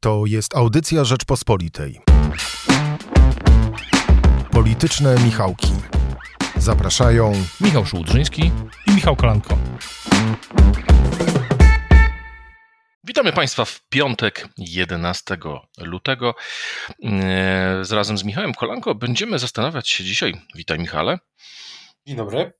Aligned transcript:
To 0.00 0.22
jest 0.26 0.56
audycja 0.56 1.04
Rzeczpospolitej. 1.04 2.00
Polityczne 4.50 5.14
Michałki. 5.24 5.72
Zapraszają 6.56 7.32
Michał 7.60 7.86
Szułdrzyński 7.86 8.52
i 8.86 8.90
Michał 8.90 9.16
Kolanko. 9.16 9.58
Witamy 13.04 13.32
Państwa 13.32 13.64
w 13.64 13.80
piątek 13.88 14.48
11 14.58 15.36
lutego. 15.78 16.34
E, 17.04 17.82
razem 17.90 18.18
z 18.18 18.24
Michałem 18.24 18.54
Kolanko 18.54 18.94
będziemy 18.94 19.38
zastanawiać 19.38 19.88
się 19.88 20.04
dzisiaj, 20.04 20.34
witaj 20.54 20.78
Michale, 20.78 21.18
Dzień 22.06 22.16
dobry. 22.16 22.52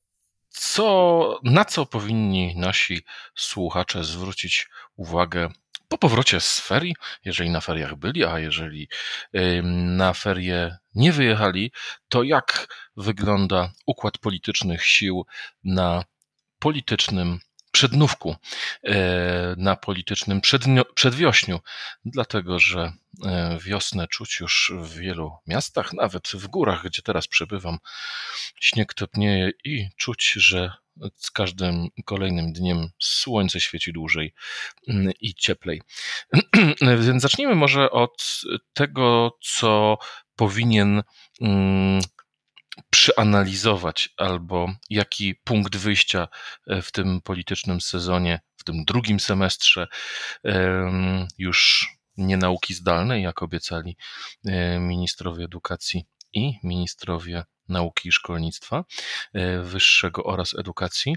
co, 0.49 1.41
na 1.45 1.65
co 1.65 1.87
powinni 1.87 2.57
nasi 2.57 3.01
słuchacze 3.35 4.05
zwrócić 4.05 4.69
uwagę 4.97 5.49
po 5.89 5.99
powrocie 5.99 6.41
z 6.41 6.61
ferii, 6.61 6.95
jeżeli 7.25 7.51
na 7.51 7.61
feriach 7.61 7.95
byli, 7.95 8.25
a 8.25 8.39
jeżeli 8.39 8.89
na 9.97 10.13
ferie 10.13 10.77
nie 10.95 11.13
wyjechali, 11.13 11.73
to 12.09 12.23
jak 12.23 12.75
wygląda 12.97 13.73
układ 13.87 14.19
politycznych 14.19 14.85
sił 14.85 15.27
na 15.65 16.05
politycznym 16.59 17.39
przednówku, 17.73 18.37
e, 18.85 19.55
na 19.57 19.77
politycznym 19.77 20.41
przedwiośniu, 20.95 21.61
dlatego 22.05 22.59
że 22.59 22.93
e, 23.27 23.59
wiosnę 23.65 24.09
czuć 24.09 24.41
już 24.41 24.73
w 24.81 24.99
wielu 24.99 25.33
miastach, 25.47 25.93
nawet 25.93 26.29
w 26.29 26.47
górach, 26.47 26.85
gdzie 26.85 27.03
teraz 27.03 27.27
przebywam. 27.27 27.79
Śnieg 28.61 28.95
topnieje 28.95 29.51
i 29.65 29.89
czuć, 29.97 30.33
że 30.33 30.73
z 31.15 31.31
każdym 31.31 31.89
kolejnym 32.05 32.53
dniem 32.53 32.91
słońce 32.99 33.61
świeci 33.61 33.93
dłużej 33.93 34.35
mm, 34.89 35.13
i 35.21 35.35
cieplej. 35.35 35.83
Więc 37.01 37.23
zacznijmy 37.23 37.55
może 37.55 37.91
od 37.91 38.41
tego, 38.73 39.39
co 39.41 39.99
powinien 40.37 41.03
mm, 41.41 42.01
przeanalizować, 42.91 44.09
albo 44.17 44.73
jaki 44.91 45.35
punkt 45.35 45.77
wyjścia 45.77 46.29
e, 46.67 46.83
w 46.83 46.93
tym 46.93 47.21
politycznym 47.21 47.81
sezonie, 47.81 48.41
w 48.57 48.65
tym 48.65 48.85
drugim 48.85 49.21
semestrze 49.21 49.87
em, 50.45 51.29
już 51.39 51.89
nie 52.17 52.37
nauki 52.37 52.75
zdalnej, 52.75 53.23
jak 53.23 53.43
obiecali 53.43 53.97
e, 54.45 54.79
ministrowie 54.79 55.45
edukacji 55.45 56.07
i 56.33 56.53
ministrowie 56.65 57.45
nauki 57.69 58.09
i 58.09 58.13
szkolnictwa 58.13 58.85
e, 59.33 59.59
wyższego 59.59 60.25
oraz 60.25 60.55
edukacji, 60.59 61.17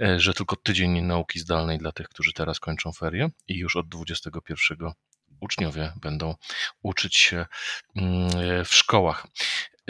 e, 0.00 0.20
że 0.20 0.34
tylko 0.34 0.56
tydzień 0.56 1.00
nauki 1.00 1.38
zdalnej 1.38 1.78
dla 1.78 1.92
tych, 1.92 2.08
którzy 2.08 2.32
teraz 2.32 2.60
kończą 2.60 2.92
ferie 2.92 3.30
i 3.48 3.58
już 3.58 3.76
od 3.76 3.88
21 3.88 4.92
uczniowie 5.40 5.92
będą 6.00 6.34
uczyć 6.82 7.16
się 7.16 7.46
mm, 7.96 8.28
e, 8.60 8.64
w 8.64 8.74
szkołach. 8.74 9.26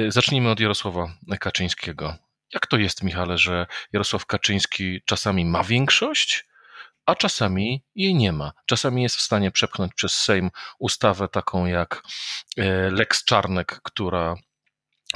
Zacznijmy 0.09 0.51
od 0.51 0.61
Jarosława 0.61 1.15
Kaczyńskiego. 1.41 2.17
Jak 2.55 2.67
to 2.67 2.77
jest, 2.77 3.03
Michale, 3.03 3.39
że 3.39 3.67
Jarosław 3.93 4.27
Kaczyński 4.27 5.01
czasami 5.05 5.45
ma 5.45 5.65
większość, 5.65 6.45
a 7.07 7.15
czasami 7.15 7.85
jej 7.95 8.15
nie 8.15 8.33
ma? 8.33 8.53
Czasami 8.67 9.03
jest 9.03 9.17
w 9.17 9.21
stanie 9.21 9.51
przepchnąć 9.51 9.95
przez 9.95 10.13
Sejm 10.13 10.51
ustawę 10.79 11.29
taką 11.29 11.67
jak 11.67 12.03
Lex 12.91 13.25
Czarnek, 13.25 13.81
która 13.83 14.37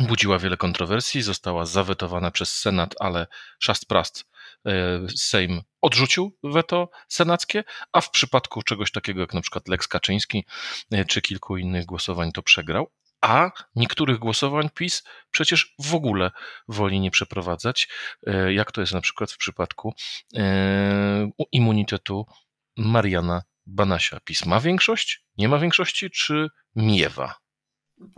budziła 0.00 0.38
wiele 0.38 0.56
kontrowersji, 0.56 1.22
została 1.22 1.66
zawetowana 1.66 2.30
przez 2.30 2.58
Senat, 2.58 2.94
ale 3.00 3.26
szast 3.58 3.86
prast 3.86 4.24
e, 4.66 4.70
Sejm 5.16 5.62
odrzucił 5.80 6.36
weto 6.44 6.90
senackie, 7.08 7.64
a 7.92 8.00
w 8.00 8.10
przypadku 8.10 8.62
czegoś 8.62 8.92
takiego 8.92 9.20
jak 9.20 9.34
na 9.34 9.40
przykład 9.40 9.68
Lex 9.68 9.88
Kaczyński 9.88 10.44
e, 10.92 11.04
czy 11.04 11.22
kilku 11.22 11.56
innych 11.56 11.86
głosowań 11.86 12.32
to 12.32 12.42
przegrał. 12.42 12.90
A 13.20 13.50
niektórych 13.76 14.18
głosowań 14.18 14.70
PiS 14.74 15.04
przecież 15.30 15.74
w 15.78 15.94
ogóle 15.94 16.30
woli 16.68 17.00
nie 17.00 17.10
przeprowadzać, 17.10 17.88
e, 18.26 18.52
jak 18.52 18.72
to 18.72 18.80
jest 18.80 18.92
na 18.92 19.00
przykład 19.00 19.32
w 19.32 19.36
przypadku 19.36 19.94
immunitetu 21.52 22.26
Mariana 22.76 23.42
Banasia. 23.66 24.20
PiS 24.20 24.46
ma 24.46 24.60
większość, 24.60 25.24
nie 25.38 25.48
ma 25.48 25.58
większości, 25.58 26.10
czy 26.10 26.48
miewa? 26.76 27.45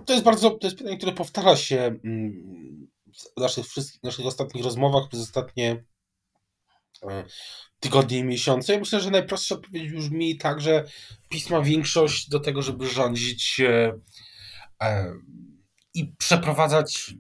To 0.06 0.12
jest 0.12 0.24
bardzo, 0.24 0.50
to 0.50 0.66
jest 0.66 0.78
pytanie, 0.78 0.96
które 0.96 1.12
powtarza 1.12 1.56
się 1.56 1.98
mm, 2.04 2.88
w 3.36 3.40
naszych, 3.40 3.66
wszystkich, 3.66 4.02
naszych 4.02 4.26
ostatnich 4.26 4.64
rozmowach 4.64 5.08
przez 5.08 5.20
ostatnie 5.20 5.84
e, 7.02 7.24
tygodnie 7.80 8.18
i 8.18 8.24
miesiące. 8.24 8.72
Ja 8.72 8.78
myślę, 8.78 9.00
że 9.00 9.10
najprostsza 9.10 9.54
odpowiedź 9.54 9.92
brzmi 9.92 10.38
tak, 10.38 10.60
że 10.60 10.84
PiS 11.28 11.50
ma 11.50 11.62
większość 11.62 12.28
do 12.28 12.40
tego, 12.40 12.62
żeby 12.62 12.88
rządzić 12.88 13.60
e, 13.60 13.98
i 15.94 16.12
przeprowadzać 16.18 17.14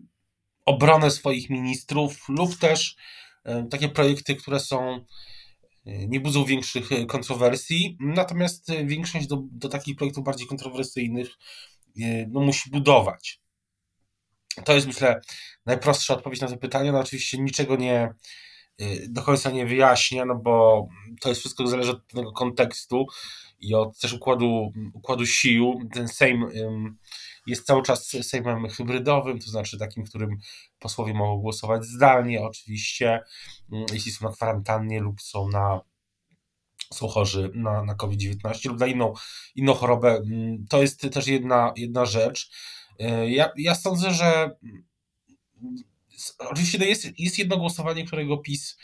obronę 0.66 1.10
swoich 1.10 1.50
ministrów 1.50 2.28
lub 2.28 2.58
też 2.58 2.96
e, 3.44 3.66
takie 3.70 3.88
projekty, 3.88 4.34
które 4.34 4.60
są 4.60 5.04
nie 5.84 6.20
budzą 6.20 6.44
większych 6.44 6.88
kontrowersji, 7.08 7.96
natomiast 8.00 8.72
większość 8.84 9.26
do, 9.26 9.42
do 9.52 9.68
takich 9.68 9.96
projektów 9.96 10.24
bardziej 10.24 10.46
kontrowersyjnych 10.46 11.28
no, 12.28 12.40
musi 12.40 12.70
budować. 12.70 13.40
To 14.64 14.74
jest, 14.74 14.86
myślę, 14.86 15.20
najprostsza 15.66 16.14
odpowiedź 16.14 16.40
na 16.40 16.48
to 16.48 16.56
pytanie. 16.56 16.92
No, 16.92 16.98
oczywiście 16.98 17.38
niczego 17.38 17.76
nie 17.76 18.14
y, 18.80 19.06
do 19.08 19.22
końca 19.22 19.50
nie 19.50 19.66
wyjaśnia, 19.66 20.24
no 20.24 20.34
bo 20.34 20.86
to 21.20 21.28
jest 21.28 21.40
wszystko 21.40 21.66
zależy 21.66 21.90
od 21.90 22.06
tego 22.06 22.32
kontekstu 22.32 23.06
i 23.60 23.74
od 23.74 23.98
też 23.98 24.12
układu, 24.12 24.72
układu 24.94 25.26
sił. 25.26 25.88
Ten 25.92 26.08
Sejm 26.08 26.46
jest 27.46 27.66
cały 27.66 27.82
czas 27.82 28.16
Sejmem 28.22 28.68
hybrydowym, 28.68 29.38
to 29.38 29.50
znaczy 29.50 29.78
takim, 29.78 30.06
w 30.06 30.08
którym 30.08 30.38
posłowie 30.78 31.14
mogą 31.14 31.40
głosować 31.40 31.84
zdalnie, 31.84 32.42
oczywiście, 32.42 33.20
ym, 33.72 33.86
jeśli 33.92 34.12
są 34.12 34.28
na 34.28 34.34
kwarantannie 34.34 35.00
lub 35.00 35.22
są 35.22 35.48
na 35.48 35.80
są 36.94 37.08
chorzy 37.08 37.50
na, 37.54 37.82
na 37.84 37.94
COVID-19 37.94 38.68
lub 38.68 38.80
na 38.80 38.86
inną, 38.86 39.14
inną 39.54 39.74
chorobę. 39.74 40.16
Ym, 40.16 40.66
To 40.70 40.82
jest 40.82 41.00
też 41.12 41.26
jedna, 41.26 41.72
jedna 41.76 42.04
rzecz. 42.06 42.50
Y, 43.00 43.30
Ja, 43.30 43.50
ja 43.56 43.74
sądzę, 43.74 44.10
że 44.14 44.50
s- 46.14 46.36
oczywiście 46.38 46.78
no 46.78 46.84
jest, 46.84 47.08
jest 47.18 47.38
jedno 47.38 47.56
głosowanie, 47.56 48.04
którego 48.06 48.38
PiS 48.38 48.78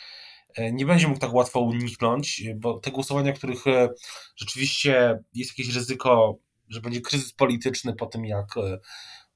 e, 0.54 0.72
nie 0.72 0.86
będzie 0.86 1.08
mógł 1.08 1.20
tak 1.20 1.34
łatwo 1.34 1.60
uniknąć, 1.60 2.42
e, 2.46 2.54
bo 2.54 2.78
te 2.78 2.90
głosowania, 2.90 3.32
których 3.32 3.66
e, 3.66 3.88
rzeczywiście 4.36 5.18
jest 5.34 5.58
jakieś 5.58 5.74
ryzyko, 5.74 6.38
że 6.68 6.80
będzie 6.80 7.00
kryzys 7.00 7.32
polityczny 7.32 7.94
po 7.96 8.06
tym, 8.06 8.24
jak 8.24 8.56
e, 8.56 8.78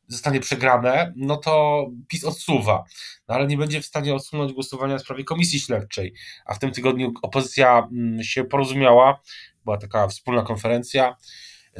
zostanie 0.08 0.40
przegrane, 0.40 1.12
no 1.16 1.36
to 1.36 1.86
PiS 2.08 2.24
odsuwa. 2.24 2.84
No 3.28 3.34
ale 3.34 3.46
nie 3.46 3.56
będzie 3.56 3.80
w 3.82 3.86
stanie 3.86 4.14
odsunąć 4.14 4.52
głosowania 4.52 4.98
w 4.98 5.00
sprawie 5.00 5.24
komisji 5.24 5.60
śledczej. 5.60 6.14
A 6.46 6.54
w 6.54 6.58
tym 6.58 6.70
tygodniu 6.70 7.12
opozycja 7.22 7.88
mm, 7.92 8.22
się 8.22 8.44
porozumiała, 8.44 9.20
była 9.64 9.78
taka 9.78 10.08
wspólna 10.08 10.42
konferencja. 10.42 11.16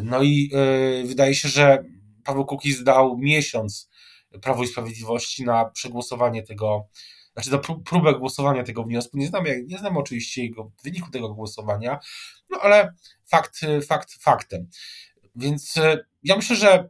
No 0.02 0.22
i 0.22 0.50
e, 0.54 1.06
wydaje 1.06 1.34
się, 1.34 1.48
że 1.48 1.84
Paweł 2.24 2.46
Kukiz 2.46 2.82
dał 2.82 3.18
miesiąc 3.18 3.90
Prawo 4.42 4.62
i 4.62 4.66
Sprawiedliwości 4.66 5.44
na 5.44 5.64
przegłosowanie 5.64 6.42
tego, 6.42 6.88
znaczy 7.32 7.50
na 7.50 7.58
pró- 7.58 7.82
próbę 7.82 8.14
głosowania 8.14 8.62
tego 8.62 8.84
wniosku. 8.84 9.18
Nie 9.18 9.26
znam, 9.26 9.44
nie 9.66 9.78
znam 9.78 9.96
oczywiście 9.96 10.42
jego 10.42 10.72
wyniku 10.84 11.10
tego 11.10 11.34
głosowania, 11.34 11.98
no 12.50 12.58
ale 12.60 12.94
fakt, 13.30 13.60
fakt 13.86 14.12
faktem. 14.12 14.68
Więc 15.36 15.76
e, 15.76 15.98
ja 16.22 16.36
myślę, 16.36 16.56
że 16.56 16.88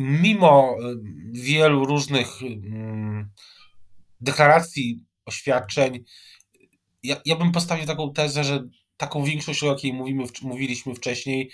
mimo 0.00 0.76
e, 0.82 0.94
wielu 1.32 1.84
różnych 1.84 2.42
mm, 2.42 3.30
deklaracji, 4.20 5.04
oświadczeń, 5.24 6.04
ja, 7.02 7.16
ja 7.24 7.36
bym 7.36 7.52
postawił 7.52 7.86
taką 7.86 8.12
tezę, 8.12 8.44
że 8.44 8.68
taką 8.96 9.24
większość, 9.24 9.62
o 9.62 9.66
jakiej 9.66 9.92
mówimy, 9.92 10.24
mówiliśmy 10.42 10.94
wcześniej, 10.94 11.50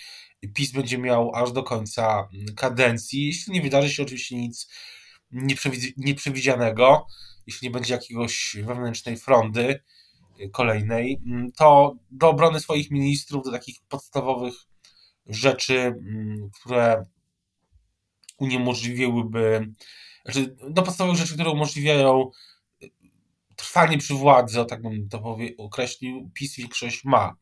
PiS 0.54 0.72
będzie 0.72 0.98
miał 0.98 1.34
aż 1.34 1.52
do 1.52 1.62
końca 1.62 2.28
mm, 2.34 2.54
kadencji, 2.54 3.26
jeśli 3.26 3.52
nie 3.52 3.62
wydarzy 3.62 3.90
się 3.90 4.02
oczywiście 4.02 4.36
nic 4.36 4.68
nieprzewidz- 5.32 5.92
nieprzewidzianego, 5.96 7.06
jeśli 7.46 7.68
nie 7.68 7.72
będzie 7.72 7.94
jakiegoś 7.94 8.56
wewnętrznej 8.64 9.16
frondy 9.16 9.82
y, 10.40 10.50
kolejnej, 10.50 11.22
mm, 11.26 11.52
to 11.52 11.96
do 12.10 12.30
obrony 12.30 12.60
swoich 12.60 12.90
ministrów, 12.90 13.44
do 13.44 13.52
takich 13.52 13.76
podstawowych 13.88 14.54
rzeczy, 15.26 15.80
mm, 15.80 16.50
które 16.60 17.06
uniemożliwiłyby, 18.38 19.72
znaczy 20.24 20.56
do 20.70 20.82
podstawowych 20.82 21.18
rzeczy, 21.20 21.34
które 21.34 21.50
umożliwiają 21.50 22.30
y, 22.82 22.90
trwanie 23.56 23.98
przy 23.98 24.14
władzy, 24.14 24.60
o 24.60 24.64
tak 24.64 24.82
bym 24.82 25.08
to 25.08 25.18
powie, 25.18 25.50
określił, 25.58 26.30
PiS 26.34 26.56
większość 26.56 27.04
ma. 27.04 27.36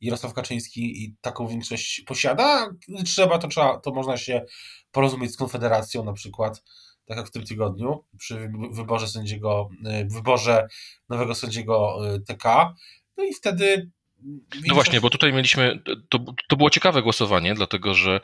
Jarosław 0.00 0.34
Kaczyński 0.34 1.04
i 1.04 1.16
taką 1.20 1.46
większość 1.48 2.00
posiada. 2.00 2.70
Trzeba, 3.04 3.38
to 3.38 3.48
trzeba, 3.48 3.80
to 3.80 3.90
można 3.92 4.16
się 4.16 4.44
porozumieć 4.92 5.32
z 5.32 5.36
Konfederacją 5.36 6.04
na 6.04 6.12
przykład, 6.12 6.62
tak 7.04 7.16
jak 7.16 7.26
w 7.26 7.30
tym 7.30 7.44
tygodniu, 7.44 8.04
przy 8.18 8.34
wy- 8.38 8.48
wyborze 8.72 9.08
sędziego, 9.08 9.68
y, 10.02 10.04
wyborze 10.14 10.68
nowego 11.08 11.34
sędziego 11.34 11.98
y, 12.14 12.20
TK. 12.20 12.74
No 13.16 13.24
i 13.24 13.34
wtedy 13.34 13.90
no 14.66 14.74
właśnie, 14.74 15.00
bo 15.00 15.10
tutaj 15.10 15.32
mieliśmy, 15.32 15.82
to, 16.08 16.18
to 16.48 16.56
było 16.56 16.70
ciekawe 16.70 17.02
głosowanie, 17.02 17.54
dlatego 17.54 17.94
że 17.94 18.20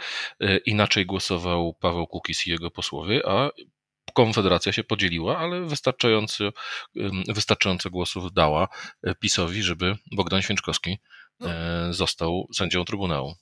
inaczej 0.67 1.07
głosował 1.07 1.75
Paweł 1.75 2.07
Kukis 2.07 2.47
i 2.47 2.51
jego 2.51 2.71
posłowie, 2.71 3.29
a 3.29 3.51
Konfederacja 4.15 4.73
się 4.73 4.85
podzieliła, 4.85 5.39
ale 5.39 5.61
wystarczająco, 5.61 6.45
wystarczająco 7.29 7.91
głosów 7.91 8.33
dała 8.33 8.69
PiSowi, 9.21 9.63
żeby 9.63 9.97
Bogdan 10.13 10.43
Święczkowski 10.43 10.99
no. 11.41 11.49
został 11.91 12.49
sędzią 12.55 12.85
Trybunału. 12.85 13.35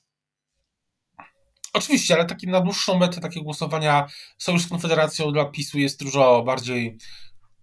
Oczywiście, 1.73 2.13
ale 2.13 2.25
takie 2.25 2.47
na 2.47 2.61
dłuższą 2.61 2.97
metę 2.97 3.21
takie 3.21 3.41
głosowania 3.41 4.07
sojusz 4.37 4.61
z 4.61 4.69
Konfederacją 4.69 5.31
dla 5.31 5.45
PiSu 5.45 5.79
jest 5.79 6.03
dużo 6.03 6.43
bardziej 6.43 6.97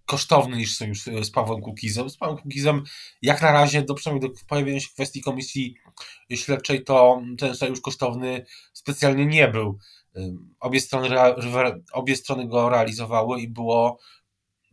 kosztowny 0.05 0.57
niż 0.57 0.75
sojusz 0.75 1.03
z 1.03 1.31
Pawłem 1.31 1.61
Kukizem. 1.61 2.09
Z 2.09 2.17
Pawłem 2.17 2.37
Kukizem 2.37 2.83
jak 3.21 3.41
na 3.41 3.51
razie, 3.51 3.81
do 3.81 3.93
przynajmniej 3.93 4.29
do 4.29 4.35
pojawienia 4.47 4.79
się 4.79 4.89
kwestii 4.93 5.21
komisji 5.21 5.75
śledczej, 6.35 6.83
to 6.83 7.21
ten 7.37 7.55
sojusz 7.55 7.81
kosztowny 7.81 8.45
specjalnie 8.73 9.25
nie 9.25 9.47
był. 9.47 9.77
Obie 10.59 10.79
strony, 10.81 11.09
obie 11.93 12.15
strony 12.15 12.47
go 12.47 12.69
realizowały 12.69 13.41
i 13.41 13.47
było 13.47 13.99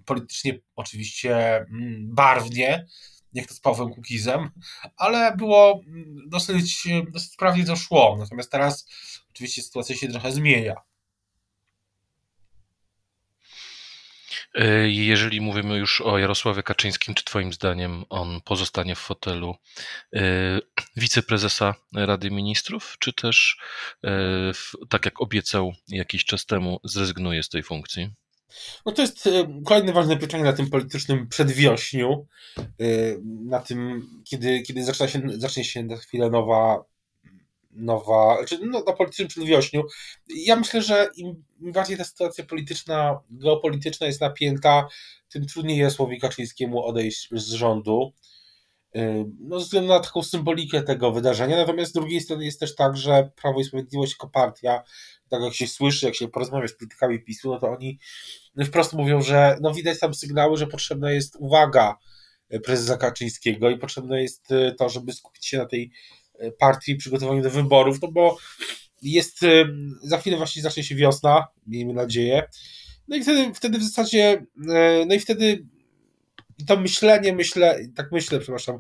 politycznie 0.05 0.59
oczywiście 0.77 1.57
mm, 1.57 2.15
barwnie, 2.15 2.87
jak 3.33 3.47
to 3.47 3.55
z 3.55 3.61
Pawłem 3.61 3.95
Kukizem, 3.95 4.51
ale 4.97 5.37
było 5.37 5.81
mm, 5.87 6.29
dosyć, 6.29 6.89
dosyć 7.13 7.33
sprawnie 7.33 7.65
to 7.65 7.77
szło. 7.77 8.17
Natomiast 8.19 8.51
teraz 8.51 8.87
oczywiście 9.31 9.63
sytuacja 9.63 9.97
się 9.97 10.09
trochę 10.09 10.33
zmienia. 10.33 10.75
Jeżeli 14.85 15.41
mówimy 15.41 15.79
już 15.79 16.01
o 16.01 16.19
Jarosławie 16.19 16.63
Kaczyńskim, 16.63 17.15
czy 17.15 17.25
Twoim 17.25 17.53
zdaniem 17.53 18.05
on 18.09 18.41
pozostanie 18.45 18.95
w 18.95 18.99
fotelu 18.99 19.55
e, 20.17 20.21
wiceprezesa 20.97 21.75
Rady 21.95 22.31
Ministrów, 22.31 22.97
czy 22.99 23.13
też, 23.13 23.59
e, 24.05 24.11
tak 24.89 25.05
jak 25.05 25.21
obiecał 25.21 25.73
jakiś 25.89 26.25
czas 26.25 26.47
temu, 26.47 26.81
zrezygnuje 26.85 27.43
z 27.43 27.49
tej 27.49 27.63
funkcji? 27.63 28.11
No 28.87 28.93
to 28.93 29.03
jest 29.03 29.29
kolejne 29.65 29.93
ważne 29.93 30.17
pytanie 30.17 30.45
na 30.45 30.53
tym 30.53 30.71
politycznym 30.71 31.29
przedwiośniu, 31.29 32.27
na 33.45 33.61
tym, 33.61 34.07
kiedy, 34.25 34.63
kiedy 34.63 34.85
zaczyna 34.85 35.09
się, 35.09 35.23
zacznie 35.29 35.65
się 35.65 35.83
na 35.83 35.97
chwilę 35.97 36.31
nowa 36.31 36.85
nowa, 37.71 38.37
znaczy 38.39 38.59
no, 38.63 38.83
na 38.87 38.93
politycznym 38.93 39.29
przedwiośniu. 39.29 39.83
Ja 40.29 40.57
myślę, 40.57 40.83
że 40.83 41.11
im 41.17 41.45
bardziej 41.61 41.97
ta 41.97 42.05
sytuacja 42.05 42.45
polityczna, 42.45 43.21
geopolityczna 43.31 44.07
jest 44.07 44.21
napięta, 44.21 44.89
tym 45.29 45.47
trudniej 45.47 45.79
jest 45.79 45.97
Słowi 45.97 46.21
Kaczyńskiemu 46.21 46.85
odejść 46.85 47.29
z 47.33 47.53
rządu. 47.53 48.13
No, 49.41 49.61
ze 49.61 49.65
względu 49.65 49.89
na 49.89 50.01
taką 50.01 50.23
symbolikę 50.23 50.83
tego 50.83 51.13
wydarzenia. 51.13 51.57
Natomiast 51.57 51.91
z 51.91 51.95
drugiej 51.95 52.21
strony 52.21 52.45
jest 52.45 52.61
też 52.61 52.75
tak, 52.75 52.97
że 52.97 53.31
Prawo 53.37 53.61
i 53.61 53.65
Sprawiedliwość 53.65 54.13
jako 54.13 54.29
partia, 54.29 54.83
tak 55.29 55.43
jak 55.43 55.55
się 55.55 55.67
słyszy, 55.67 56.07
jak 56.07 56.15
się 56.15 56.29
porozmawia 56.29 56.69
z 56.69 56.77
politykami 56.77 57.25
PiSu, 57.25 57.51
no 57.51 57.61
to 57.61 57.71
oni 57.71 57.99
wprost 58.67 58.93
mówią, 58.93 59.23
że 59.23 59.57
no 59.61 59.75
widać 59.75 59.99
tam 59.99 60.15
sygnały, 60.15 60.57
że 60.57 60.67
potrzebna 60.67 61.11
jest 61.11 61.37
uwaga 61.39 61.99
prezesa 62.65 62.97
Kaczyńskiego 62.97 63.71
i 63.71 63.79
potrzebne 63.79 64.23
jest 64.23 64.49
to, 64.79 64.89
żeby 64.89 65.13
skupić 65.13 65.47
się 65.47 65.59
na 65.59 65.67
tej 65.67 65.91
partii 66.59 66.97
przygotowaniu 66.97 67.43
do 67.43 67.51
wyborów, 67.51 68.03
no 68.03 68.13
bo 68.13 68.39
jest, 69.03 69.43
y, 69.43 69.65
za 70.03 70.19
chwilę 70.19 70.37
właśnie 70.37 70.63
zacznie 70.63 70.85
się 70.85 70.95
wiosna, 70.95 71.47
miejmy 71.67 71.93
nadzieję, 71.93 72.43
no 73.09 73.17
i 73.17 73.23
wtedy, 73.23 73.55
wtedy 73.55 73.79
w 73.79 73.83
zasadzie, 73.83 74.47
y, 74.57 75.07
no 75.07 75.15
i 75.15 75.21
wtedy 75.21 75.67
to 76.67 76.77
myślenie, 76.77 77.33
myślę, 77.33 77.81
tak 77.97 78.13
myślę, 78.13 78.39
przepraszam, 78.39 78.79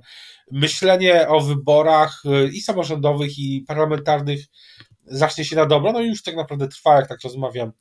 myślenie 0.50 1.28
o 1.28 1.40
wyborach 1.40 2.22
y, 2.24 2.48
i 2.52 2.60
samorządowych, 2.60 3.38
i 3.38 3.64
parlamentarnych 3.68 4.40
zacznie 5.04 5.44
się 5.44 5.56
na 5.56 5.66
dobro, 5.66 5.92
no 5.92 6.00
i 6.00 6.08
już 6.08 6.22
tak 6.22 6.36
naprawdę 6.36 6.68
trwa, 6.68 6.96
jak 6.96 7.08
tak 7.08 7.18
rozmawiam 7.24 7.72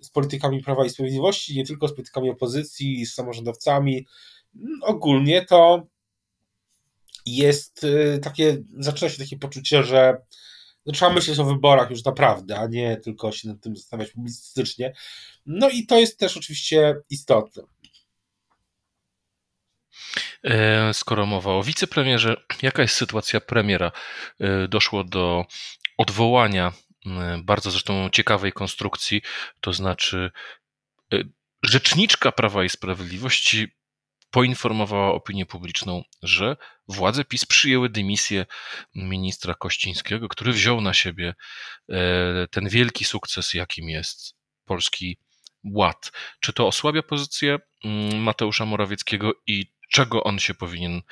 z 0.00 0.10
politykami 0.10 0.62
Prawa 0.62 0.84
i 0.84 0.90
Sprawiedliwości, 0.90 1.56
nie 1.56 1.66
tylko 1.66 1.88
z 1.88 1.94
politykami 1.94 2.30
opozycji, 2.30 3.06
z 3.06 3.14
samorządowcami, 3.14 4.06
ogólnie 4.82 5.44
to 5.44 5.86
jest 7.26 7.84
y, 7.84 8.20
takie, 8.22 8.62
zaczyna 8.78 9.10
się 9.10 9.18
takie 9.18 9.38
poczucie, 9.38 9.84
że 9.84 10.16
no, 10.86 10.92
trzeba 10.92 11.12
myśleć 11.12 11.38
o 11.38 11.44
wyborach 11.44 11.90
już 11.90 12.04
naprawdę, 12.04 12.58
a 12.58 12.66
nie 12.66 12.96
tylko 12.96 13.32
się 13.32 13.48
nad 13.48 13.60
tym 13.60 13.76
zastanawiać 13.76 14.12
publicystycznie. 14.12 14.94
No 15.46 15.70
i 15.70 15.86
to 15.86 15.98
jest 15.98 16.18
też 16.18 16.36
oczywiście 16.36 16.96
istotne. 17.10 17.62
E, 20.44 20.94
skoro 20.94 21.26
mowa 21.26 21.52
o 21.52 21.62
wicepremierze, 21.62 22.36
jaka 22.62 22.82
jest 22.82 22.94
sytuacja 22.94 23.40
premiera? 23.40 23.92
E, 24.40 24.68
doszło 24.68 25.04
do 25.04 25.44
odwołania 25.98 26.72
bardzo 27.44 27.70
zresztą 27.70 28.10
ciekawej 28.10 28.52
konstrukcji, 28.52 29.22
to 29.60 29.72
znaczy 29.72 30.30
e, 31.12 31.18
rzeczniczka 31.62 32.32
Prawa 32.32 32.64
i 32.64 32.68
Sprawiedliwości 32.68 33.68
poinformowała 34.32 35.12
opinię 35.14 35.46
publiczną, 35.46 36.02
że 36.22 36.56
władze 36.88 37.24
PiS 37.24 37.46
przyjęły 37.46 37.88
dymisję 37.88 38.46
ministra 38.94 39.54
Kościńskiego, 39.54 40.28
który 40.28 40.52
wziął 40.52 40.80
na 40.80 40.94
siebie 40.94 41.34
e, 41.88 42.48
ten 42.50 42.68
wielki 42.68 43.04
sukces, 43.04 43.54
jakim 43.54 43.88
jest 43.88 44.34
polski 44.64 45.18
ład. 45.64 46.12
Czy 46.40 46.52
to 46.52 46.66
osłabia 46.66 47.02
pozycję 47.02 47.58
mm, 47.84 48.22
Mateusza 48.22 48.64
Morawieckiego 48.64 49.32
i 49.46 49.72
czego 49.90 50.24
on 50.24 50.38
się 50.38 50.54
powinien 50.54 51.02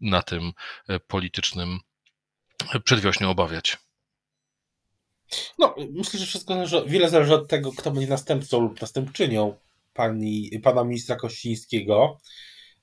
na 0.00 0.22
tym 0.22 0.52
e, 0.88 1.00
politycznym 1.00 1.78
przedwiośniu 2.84 3.30
obawiać? 3.30 3.78
No, 5.58 5.74
myślę, 5.90 6.20
że 6.20 6.26
wszystko 6.26 6.54
wiele 6.86 7.10
zależy 7.10 7.34
od 7.34 7.48
tego, 7.48 7.72
kto 7.72 7.90
będzie 7.90 8.08
następcą 8.08 8.60
lub 8.60 8.80
następczynią 8.80 9.56
pani, 9.92 10.50
pana 10.62 10.84
ministra 10.84 11.16
Kościńskiego. 11.16 12.20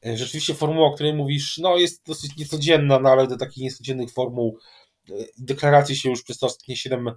E, 0.06 0.18
rzeczywiście 0.18 0.54
formuła, 0.54 0.88
o 0.88 0.94
której 0.94 1.14
mówisz, 1.14 1.58
no 1.58 1.78
jest 1.78 2.06
dosyć 2.06 2.38
niecodzienna, 2.38 3.00
no 3.00 3.10
ale 3.10 3.28
do 3.28 3.38
takich 3.38 3.64
niecodziennych 3.64 4.12
formuł 4.12 4.60
e, 5.10 5.14
deklaracji 5.38 5.96
się 5.96 6.10
już 6.10 6.24
przez 6.24 6.40
te 6.40 6.46
ostatnie 6.46 6.76
7, 6.76 7.12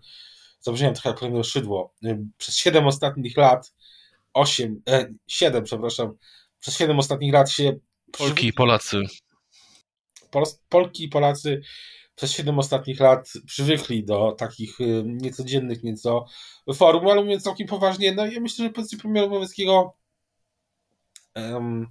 zabrzmiałem 0.60 0.94
trochę 0.94 1.18
premier 1.18 1.44
Szydło, 1.44 1.94
e, 2.04 2.26
przez 2.38 2.56
7 2.56 2.86
ostatnich 2.86 3.36
lat, 3.36 3.74
8, 4.32 4.82
e, 4.88 5.14
7, 5.26 5.64
przepraszam, 5.64 6.16
przez 6.60 6.76
7 6.76 6.98
ostatnich 6.98 7.32
lat 7.32 7.50
się... 7.50 7.72
Polki 8.18 8.46
i 8.46 8.52
Polacy. 8.52 9.02
Pol, 10.30 10.44
Polki 10.68 11.04
i 11.04 11.08
Polacy 11.08 11.60
przez 12.14 12.32
7 12.32 12.58
ostatnich 12.58 13.00
lat 13.00 13.32
przywykli 13.46 14.04
do 14.04 14.32
takich 14.32 14.78
niecodziennych 15.04 15.82
nieco 15.82 16.26
formuł, 16.74 17.10
ale 17.10 17.22
mówiąc 17.24 17.42
całkiem 17.42 17.66
poważnie, 17.66 18.14
no 18.14 18.26
ja 18.26 18.40
myślę, 18.40 18.64
że 18.64 18.70
pozycja 18.70 18.98
premiera 18.98 19.28
Morawieckiego 19.28 19.96
um, 21.34 21.86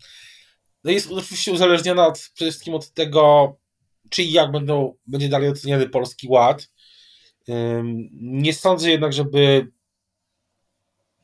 jest 0.91 1.11
oczywiście 1.11 1.51
uzależniona 1.51 2.07
od, 2.07 2.31
przede 2.33 2.51
wszystkim 2.51 2.73
od 2.73 2.91
tego, 2.91 3.55
czy 4.09 4.23
i 4.23 4.31
jak 4.31 4.51
będą, 4.51 4.95
będzie 5.07 5.29
dalej 5.29 5.49
oceniany 5.49 5.89
Polski 5.89 6.27
Ład. 6.27 6.69
Nie 8.11 8.53
sądzę 8.53 8.89
jednak, 8.89 9.13
żeby 9.13 9.71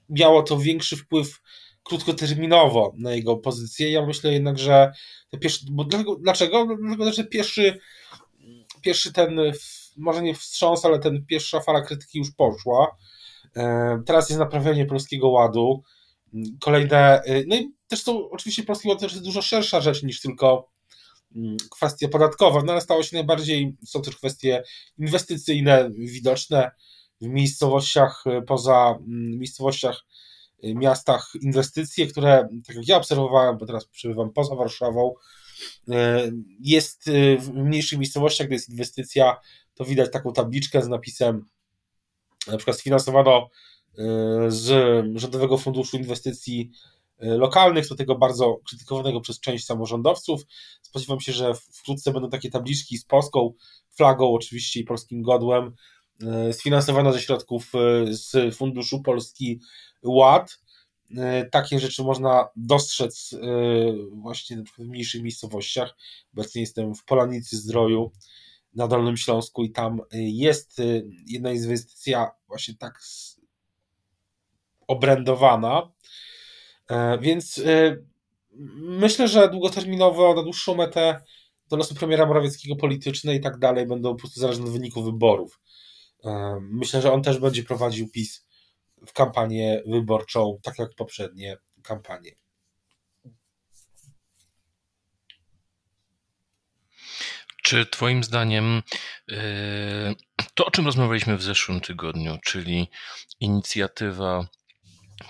miało 0.09 0.43
to 0.43 0.57
większy 0.57 0.97
wpływ 0.97 1.41
krótkoterminowo 1.83 2.93
na 2.97 3.11
jego 3.11 3.37
pozycję. 3.37 3.91
Ja 3.91 4.05
myślę 4.05 4.33
jednak, 4.33 4.59
że 4.59 4.91
pierwszy, 5.41 5.65
bo 5.71 5.83
dlaczego? 5.83 6.15
dlaczego? 6.15 6.67
Dlatego, 6.81 7.13
że 7.13 7.23
pierwszy, 7.23 7.79
pierwszy 8.81 9.13
ten, 9.13 9.39
może 9.97 10.21
nie 10.21 10.35
wstrząs, 10.35 10.85
ale 10.85 10.99
ten 10.99 11.25
pierwsza 11.25 11.59
fala 11.59 11.81
krytyki 11.81 12.19
już 12.19 12.31
poszła. 12.31 12.97
Teraz 14.05 14.29
jest 14.29 14.39
naprawienie 14.39 14.85
Polskiego 14.85 15.29
Ładu. 15.29 15.83
Kolejne, 16.59 17.21
y, 17.27 17.45
no 17.47 17.55
i 17.55 17.73
też 17.87 18.03
są, 18.03 18.29
oczywiście 18.29 18.63
Polski 18.63 18.87
Ład 18.87 18.99
to 18.99 19.05
jest 19.05 19.23
dużo 19.23 19.41
szersza 19.41 19.81
rzecz 19.81 20.03
niż 20.03 20.21
tylko 20.21 20.69
mm, 21.35 21.57
kwestia 21.71 22.07
podatkowa, 22.07 22.61
no 22.63 22.71
ale 22.71 22.81
stało 22.81 23.03
się 23.03 23.15
najbardziej, 23.15 23.75
są 23.85 24.01
też 24.01 24.15
kwestie 24.15 24.63
inwestycyjne, 24.97 25.89
widoczne 25.97 26.71
w 27.21 27.27
miejscowościach 27.27 28.23
y, 28.27 28.41
poza 28.41 28.97
mm, 28.99 29.39
miejscowościach, 29.39 30.05
y, 30.63 30.75
miastach 30.75 31.31
inwestycje, 31.41 32.07
które, 32.07 32.47
tak 32.67 32.75
jak 32.75 32.87
ja 32.87 32.97
obserwowałem, 32.97 33.57
bo 33.57 33.65
teraz 33.65 33.85
przebywam 33.85 34.33
poza 34.33 34.55
Warszawą, 34.55 35.13
jest 36.59 37.09
w 37.39 37.53
mniejszych 37.53 37.99
miejscowościach, 37.99 38.47
gdzie 38.47 38.55
jest 38.55 38.69
inwestycja, 38.69 39.37
to 39.73 39.85
widać 39.85 40.11
taką 40.11 40.33
tabliczkę 40.33 40.81
z 40.81 40.87
napisem 40.87 41.45
na 42.47 42.57
przykład 42.57 42.77
sfinansowano 42.77 43.49
z 44.47 44.67
Rządowego 45.15 45.57
Funduszu 45.57 45.97
Inwestycji 45.97 46.71
e, 47.19 47.37
Lokalnych, 47.37 47.87
do 47.87 47.95
tego 47.95 48.15
bardzo 48.15 48.59
krytykowanego 48.67 49.21
przez 49.21 49.39
część 49.39 49.65
samorządowców. 49.65 50.41
Spodziewam 50.81 51.19
się, 51.19 51.33
że 51.33 51.53
wkrótce 51.53 52.13
będą 52.13 52.29
takie 52.29 52.49
tabliczki 52.49 52.97
z 52.97 53.05
polską 53.05 53.53
flagą, 53.89 54.33
oczywiście 54.33 54.79
i 54.79 54.83
polskim 54.83 55.21
godłem, 55.21 55.75
e, 56.23 56.53
sfinansowane 56.53 57.13
ze 57.13 57.21
środków 57.21 57.71
e, 57.75 58.13
z 58.13 58.55
Funduszu 58.55 59.01
Polski 59.01 59.59
Ład. 60.03 60.59
takie 61.51 61.79
rzeczy 61.79 62.03
można 62.03 62.47
dostrzec 62.55 63.35
właśnie 64.11 64.63
w 64.75 64.79
mniejszych 64.79 65.23
miejscowościach. 65.23 65.95
Obecnie 66.33 66.61
jestem 66.61 66.95
w 66.95 67.05
Polanicy 67.05 67.57
Zdroju 67.57 68.11
na 68.75 68.87
Dolnym 68.87 69.17
Śląsku 69.17 69.63
i 69.63 69.71
tam 69.71 70.01
jest 70.11 70.81
jedna 71.27 71.51
inwestycja 71.51 72.31
właśnie 72.47 72.75
tak 72.75 72.99
obrędowana, 74.89 75.91
więc 77.19 77.61
myślę, 78.75 79.27
że 79.27 79.49
długoterminowo, 79.49 80.35
na 80.35 80.43
dłuższą 80.43 80.75
metę 80.75 81.23
do 81.67 81.77
losu 81.77 81.95
premiera 81.95 82.25
Morawieckiego 82.25 82.75
polityczne 82.75 83.35
i 83.35 83.39
tak 83.39 83.59
dalej 83.59 83.87
będą 83.87 84.09
po 84.13 84.19
prostu 84.19 84.39
zależne 84.39 84.65
od 84.65 84.71
wyniku 84.71 85.03
wyborów. 85.03 85.59
Myślę, 86.61 87.01
że 87.01 87.11
on 87.13 87.23
też 87.23 87.39
będzie 87.39 87.63
prowadził 87.63 88.09
PiS 88.09 88.45
w 89.07 89.13
kampanię 89.13 89.83
wyborczą, 89.87 90.59
tak 90.63 90.79
jak 90.79 90.89
poprzednie 90.95 91.57
kampanie. 91.83 92.31
Czy 97.63 97.85
Twoim 97.85 98.23
zdaniem 98.23 98.83
to, 100.53 100.65
o 100.65 100.71
czym 100.71 100.85
rozmawialiśmy 100.85 101.37
w 101.37 101.43
zeszłym 101.43 101.81
tygodniu, 101.81 102.37
czyli 102.43 102.89
inicjatywa 103.39 104.47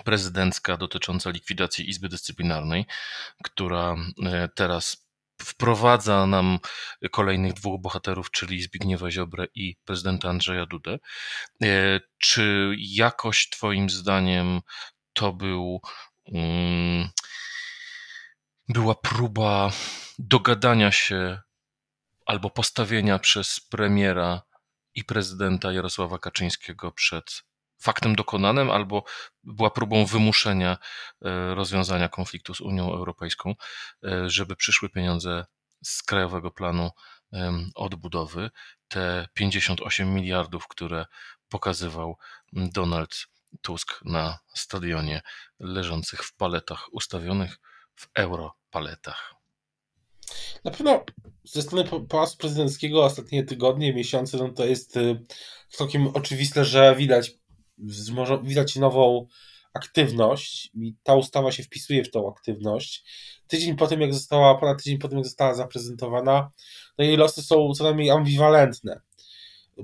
prezydencka 0.04 0.76
dotycząca 0.76 1.30
likwidacji 1.30 1.90
Izby 1.90 2.08
Dyscyplinarnej, 2.08 2.86
która 3.42 3.96
yy, 4.16 4.48
teraz 4.54 5.10
wprowadza 5.42 6.26
nam 6.26 6.58
kolejnych 7.10 7.52
dwóch 7.52 7.80
bohaterów, 7.80 8.30
czyli 8.30 8.62
Zbigniewa 8.62 9.10
Ziobrę 9.10 9.46
i 9.54 9.76
prezydenta 9.84 10.28
Andrzeja 10.28 10.66
Dudę. 10.66 10.98
E, 11.62 12.00
czy 12.18 12.74
jakoś 12.78 13.48
Twoim 13.48 13.90
zdaniem 13.90 14.60
to 15.12 15.32
był 15.32 15.80
um, 16.24 17.10
była 18.68 18.94
próba 18.94 19.70
dogadania 20.18 20.92
się 20.92 21.38
albo 22.26 22.50
postawienia 22.50 23.18
przez 23.18 23.60
premiera 23.60 24.42
i 24.94 25.04
prezydenta 25.04 25.72
Jarosława 25.72 26.18
Kaczyńskiego 26.18 26.92
przed 26.92 27.42
faktem 27.80 28.16
dokonanym, 28.16 28.70
albo 28.70 29.04
była 29.44 29.70
próbą 29.70 30.06
wymuszenia 30.06 30.78
e, 31.22 31.54
rozwiązania 31.54 32.08
konfliktu 32.08 32.54
z 32.54 32.60
Unią 32.60 32.92
Europejską, 32.92 33.54
e, 34.04 34.30
żeby 34.30 34.56
przyszły 34.56 34.88
pieniądze 34.88 35.44
z 35.84 36.02
Krajowego 36.02 36.50
Planu 36.50 36.90
Odbudowy, 37.74 38.50
te 38.88 39.28
58 39.34 40.14
miliardów, 40.14 40.68
które 40.68 41.06
pokazywał 41.48 42.16
Donald 42.52 43.26
Tusk 43.62 44.00
na 44.04 44.38
stadionie, 44.54 45.22
leżących 45.60 46.24
w 46.24 46.36
paletach, 46.36 46.92
ustawionych 46.92 47.58
w 47.94 48.08
europaletach. 48.14 49.34
Na 50.64 50.70
pewno 50.70 51.04
ze 51.44 51.62
strony 51.62 51.84
Pałacu 52.08 52.36
Prezydenckiego 52.36 53.04
ostatnie 53.04 53.44
tygodnie, 53.44 53.94
miesiące, 53.94 54.36
no 54.38 54.48
to 54.48 54.64
jest 54.64 54.96
y, 54.96 55.24
całkiem 55.68 56.06
oczywiste, 56.06 56.64
że 56.64 56.96
widać 56.96 57.39
widać 58.42 58.76
nową 58.76 59.26
aktywność 59.74 60.70
i 60.74 60.94
ta 61.02 61.14
ustawa 61.14 61.52
się 61.52 61.62
wpisuje 61.62 62.04
w 62.04 62.10
tą 62.10 62.32
aktywność. 62.32 63.04
Tydzień 63.46 63.76
po 63.76 63.86
tym, 63.86 64.00
jak 64.00 64.14
została, 64.14 64.58
ponad 64.58 64.78
tydzień 64.78 64.98
po 64.98 65.08
tym, 65.08 65.18
jak 65.18 65.26
została 65.26 65.54
zaprezentowana, 65.54 66.50
no 66.98 67.04
jej 67.04 67.16
losy 67.16 67.42
są 67.42 67.74
co 67.74 67.84
najmniej 67.84 68.10
ambiwalentne. 68.10 69.00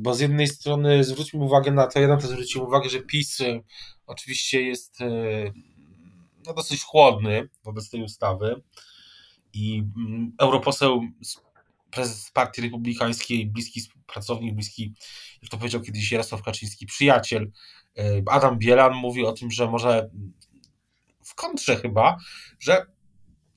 Bo 0.01 0.15
z 0.15 0.21
jednej 0.21 0.49
strony 0.49 1.05
zwróćmy 1.05 1.45
uwagę 1.45 1.73
na 1.73 1.87
to, 1.87 2.01
ja 2.01 2.09
na 2.09 2.17
to 2.17 2.27
zwróciłem 2.27 2.69
uwagę, 2.69 2.91
że 2.91 3.01
PiS 3.01 3.41
y, 3.41 3.63
oczywiście 4.07 4.63
jest 4.63 5.01
y, 5.01 5.53
no, 6.47 6.55
dosyć 6.55 6.83
chłodny 6.83 7.49
wobec 7.65 7.91
tej 7.91 8.03
ustawy 8.03 8.63
i 9.53 9.83
mm, 9.97 10.33
europoseł 10.39 11.01
prezes 11.91 12.31
Partii 12.31 12.63
Republikańskiej, 12.63 13.47
bliski 13.47 13.81
pracownik, 14.07 14.55
bliski, 14.55 14.95
jak 15.43 15.51
to 15.51 15.57
powiedział 15.57 15.81
kiedyś 15.81 16.13
Jarosław 16.13 16.43
Kaczyński, 16.43 16.87
przyjaciel 16.87 17.51
Adam 18.27 18.59
Bielan 18.59 18.95
mówi 18.95 19.27
o 19.27 19.33
tym, 19.33 19.51
że 19.51 19.67
może 19.67 20.11
w 21.25 21.35
kontrze 21.35 21.77
chyba, 21.77 22.17
że 22.59 22.87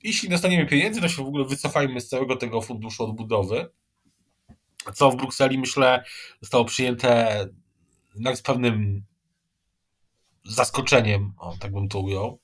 jeśli 0.02 0.28
dostaniemy 0.28 0.66
pieniędzy, 0.66 1.00
to 1.00 1.08
się 1.08 1.24
w 1.24 1.28
ogóle 1.28 1.44
wycofajmy 1.44 2.00
z 2.00 2.08
całego 2.08 2.36
tego 2.36 2.60
funduszu 2.60 3.04
odbudowy, 3.04 3.70
co 4.94 5.10
w 5.10 5.16
Brukseli, 5.16 5.58
myślę, 5.58 6.04
zostało 6.40 6.64
przyjęte 6.64 7.46
z 8.34 8.42
pewnym 8.42 9.04
zaskoczeniem, 10.44 11.32
o, 11.38 11.56
tak 11.60 11.72
bym 11.72 11.88
to 11.88 12.00
ujął. 12.00 12.40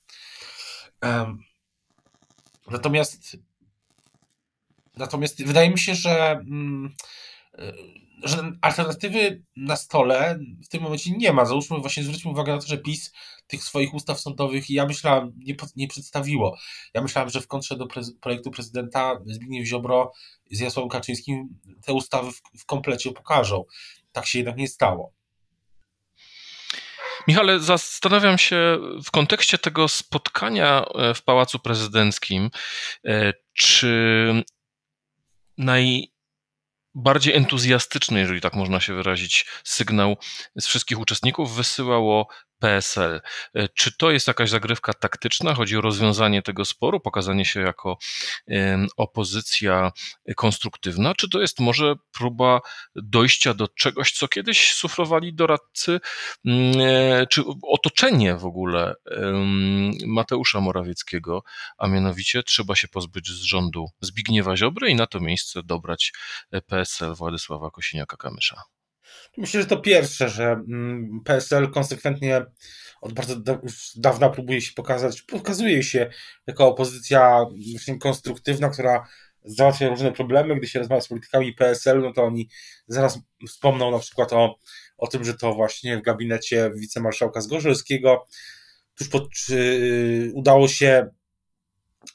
Natomiast 2.71 3.37
natomiast 4.97 5.45
wydaje 5.45 5.69
mi 5.69 5.79
się, 5.79 5.95
że 5.95 6.31
mm, 6.31 6.95
że 8.23 8.51
alternatywy 8.61 9.43
na 9.55 9.75
stole 9.75 10.39
w 10.65 10.67
tym 10.67 10.83
momencie 10.83 11.11
nie 11.11 11.33
ma. 11.33 11.45
Załóżmy, 11.45 11.79
właśnie 11.79 12.03
zwróćmy 12.03 12.31
uwagę 12.31 12.55
na 12.55 12.61
to, 12.61 12.67
że 12.67 12.77
PiS 12.77 13.11
tych 13.47 13.63
swoich 13.63 13.93
ustaw 13.93 14.19
sądowych, 14.19 14.69
ja 14.69 14.85
myślałem, 14.85 15.33
nie, 15.37 15.55
nie 15.75 15.87
przedstawiło. 15.87 16.57
Ja 16.93 17.01
myślałem, 17.01 17.29
że 17.29 17.41
w 17.41 17.47
kontrze 17.47 17.77
do 17.77 17.87
prez, 17.87 18.13
projektu 18.21 18.51
prezydenta 18.51 19.19
Zbigniew 19.25 19.67
Ziobro 19.67 20.11
z 20.51 20.59
Jasławem 20.59 20.89
Kaczyńskim 20.89 21.59
te 21.85 21.93
ustawy 21.93 22.31
w, 22.31 22.41
w 22.61 22.65
komplecie 22.65 23.11
pokażą. 23.11 23.63
Tak 24.11 24.25
się 24.25 24.39
jednak 24.39 24.57
nie 24.57 24.67
stało. 24.67 25.13
Michale, 27.27 27.59
zastanawiam 27.59 28.37
się 28.37 28.77
w 29.05 29.11
kontekście 29.11 29.57
tego 29.57 29.87
spotkania 29.87 30.85
e, 30.95 31.13
w 31.13 31.23
Pałacu 31.23 31.59
Prezydenckim, 31.59 32.49
e, 33.05 33.33
czy 33.53 34.43
naj, 35.57 36.11
bardziej 36.97 37.35
entuzjastyczny, 37.35 38.19
jeżeli 38.19 38.41
tak 38.41 38.53
można 38.53 38.79
się 38.79 38.93
wyrazić, 38.93 39.45
sygnał 39.63 40.17
z 40.55 40.67
wszystkich 40.67 40.99
uczestników 40.99 41.55
wysyłało 41.55 42.27
PSL. 42.59 43.21
E, 43.53 43.67
czy 43.67 43.97
to 43.97 44.11
jest 44.11 44.27
jakaś 44.27 44.49
zagrywka 44.49 44.93
taktyczna? 44.93 45.53
Chodzi 45.53 45.77
o 45.77 45.81
rozwiązanie 45.81 46.41
tego 46.41 46.65
sporu, 46.65 46.99
pokazanie 46.99 47.45
się 47.45 47.59
jako 47.59 47.97
opozycja 48.97 49.91
konstruktywna? 50.35 51.15
Czy 51.15 51.29
to 51.29 51.41
jest 51.41 51.59
może 51.59 51.95
próba 52.11 52.61
dojścia 52.95 53.53
do 53.53 53.67
czegoś, 53.67 54.11
co 54.11 54.27
kiedyś 54.27 54.73
suflowali 54.73 55.33
doradcy, 55.33 55.99
mm, 56.45 56.73
e, 56.81 57.27
czy 57.27 57.43
otoczenie 57.61 58.35
w 58.35 58.45
ogóle 58.45 58.95
Mateusza 60.05 60.61
Morawieckiego, 60.61 61.43
a 61.77 61.87
mianowicie 61.87 62.43
trzeba 62.43 62.75
się 62.75 62.87
pozbyć 62.87 63.27
z 63.27 63.41
rządu 63.41 63.85
Zbigniewa 64.01 64.57
Ziobry 64.57 64.89
i 64.89 64.95
na 64.95 65.07
to 65.07 65.19
miejsce 65.19 65.63
dobrać 65.63 66.13
PSL 66.67 67.15
Władysława 67.15 67.67
Kosiniaka-Kamysza? 67.67 68.76
Myślę, 69.37 69.61
że 69.61 69.67
to 69.67 69.77
pierwsze, 69.77 70.29
że 70.29 70.43
mm, 70.43 71.21
PSL 71.25 71.71
konsekwentnie 71.71 72.45
od 73.01 73.13
bardzo 73.13 73.35
dawna 73.95 74.29
próbuje 74.29 74.61
się 74.61 74.73
pokazać, 74.73 75.21
pokazuje 75.21 75.83
się 75.83 76.09
jako 76.47 76.67
opozycja 76.67 77.45
właśnie 77.71 77.99
konstruktywna, 77.99 78.69
która 78.69 79.07
załatwia 79.45 79.89
różne 79.89 80.11
problemy. 80.11 80.55
Gdy 80.55 80.67
się 80.67 80.79
rozmawia 80.79 81.01
z 81.01 81.07
politykami 81.07 81.53
PSL, 81.53 82.01
no 82.01 82.13
to 82.13 82.23
oni 82.23 82.49
zaraz 82.87 83.19
wspomną 83.47 83.91
na 83.91 83.99
przykład 83.99 84.33
o, 84.33 84.55
o 84.97 85.07
tym, 85.07 85.23
że 85.23 85.33
to 85.33 85.53
właśnie 85.53 85.97
w 85.97 86.01
gabinecie 86.01 86.71
wicemarszałka 86.75 87.41
Zgorzelskiego 87.41 88.25
tuż 88.95 89.09
pod, 89.09 89.29
czy, 89.29 90.31
udało 90.33 90.67
się 90.67 91.09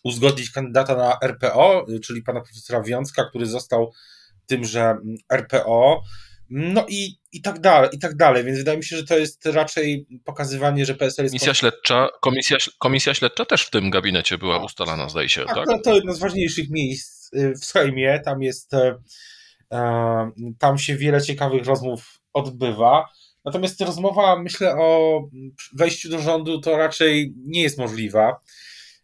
uzgodnić 0.05 0.51
kandydata 0.51 0.97
na 0.97 1.19
RPO, 1.23 1.87
czyli 2.05 2.23
pana 2.23 2.41
profesora 2.41 2.83
Wiązka, 2.83 3.25
który 3.25 3.47
został 3.47 3.93
tymże 4.47 4.97
RPO. 5.33 6.03
No 6.55 6.87
i, 6.89 7.19
i 7.33 7.43
tak 7.43 7.61
dalej, 7.61 7.91
i 7.93 7.99
tak 7.99 8.17
dalej, 8.17 8.45
więc 8.45 8.59
wydaje 8.59 8.79
mi 8.79 8.85
się, 8.85 8.97
że 8.97 9.05
to 9.05 9.19
jest 9.19 9.47
raczej 9.47 10.07
pokazywanie, 10.25 10.87
że 10.87 10.95
PSL 10.95 11.23
jest... 11.23 11.33
Komisja 11.33 11.55
śledcza, 11.55 12.09
komisja, 12.21 12.57
komisja 12.79 13.15
śledcza 13.15 13.45
też 13.45 13.63
w 13.63 13.71
tym 13.71 13.91
gabinecie 13.91 14.39
była 14.39 14.65
ustalana, 14.65 15.09
zdaje 15.09 15.29
się, 15.29 15.45
tak? 15.45 15.55
tak? 15.55 15.67
To, 15.67 15.79
to 15.79 15.95
jedno 15.95 16.13
z 16.13 16.19
ważniejszych 16.19 16.71
miejsc 16.71 17.33
y, 17.35 17.55
w 17.61 17.65
Sejmie, 17.65 18.21
tam 18.25 18.43
jest, 18.43 18.75
e, 18.75 18.95
e, 19.73 20.31
tam 20.59 20.79
się 20.79 20.97
wiele 20.97 21.23
ciekawych 21.23 21.67
rozmów 21.67 22.21
odbywa, 22.33 23.09
natomiast 23.45 23.81
rozmowa, 23.81 24.37
myślę 24.37 24.77
o 24.77 25.21
wejściu 25.73 26.09
do 26.09 26.19
rządu 26.19 26.61
to 26.61 26.77
raczej 26.77 27.35
nie 27.37 27.63
jest 27.63 27.79
możliwa, 27.79 28.37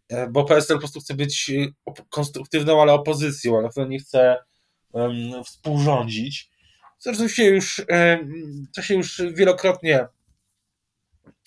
e, 0.09 0.31
bo 0.31 0.45
PSL 0.45 0.77
po 0.77 0.81
prostu 0.81 1.01
chce 1.01 1.15
być 1.15 1.51
konstruktywną, 2.11 2.83
ale 2.83 2.93
opozycją, 2.93 3.59
a 3.59 3.63
na 3.63 3.69
pewno 3.69 3.91
nie 3.91 3.99
chce 3.99 4.37
współrządzić, 5.45 6.51
Zresztą 6.99 7.29
się 7.29 7.45
już, 7.45 7.83
e, 7.91 8.19
to 8.75 8.83
się 8.83 8.95
już 8.95 9.23
wielokrotnie 9.33 10.07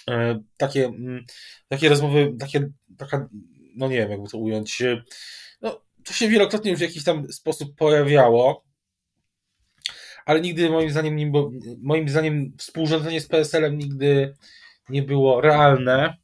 e, 0.10 0.43
takie, 0.58 0.86
mm, 0.86 1.25
takie 1.67 1.89
rozmowy, 1.89 2.34
takie, 2.39 2.70
taka, 2.98 3.29
no 3.75 3.88
nie 3.88 3.98
wiem, 3.98 4.12
jakby 4.12 4.29
to 4.29 4.38
ująć, 4.38 4.81
e, 4.81 5.03
no, 5.62 5.81
to 6.03 6.13
się 6.13 6.27
wielokrotnie 6.27 6.72
już 6.72 6.79
w 6.79 6.84
jakiś 6.84 7.03
tam 7.03 7.31
sposób 7.31 7.75
pojawiało, 7.75 8.63
ale 10.25 10.41
nigdy 10.41 10.70
moim 10.70 10.91
zdaniem, 10.91 11.15
nie, 11.15 11.31
moim 11.81 12.10
zdaniem 12.10 12.53
współrządzenie 12.58 13.22
z 13.22 13.27
PSL-em 13.27 13.77
nigdy 13.77 14.34
nie 14.89 15.03
było 15.03 15.41
realne. 15.41 16.17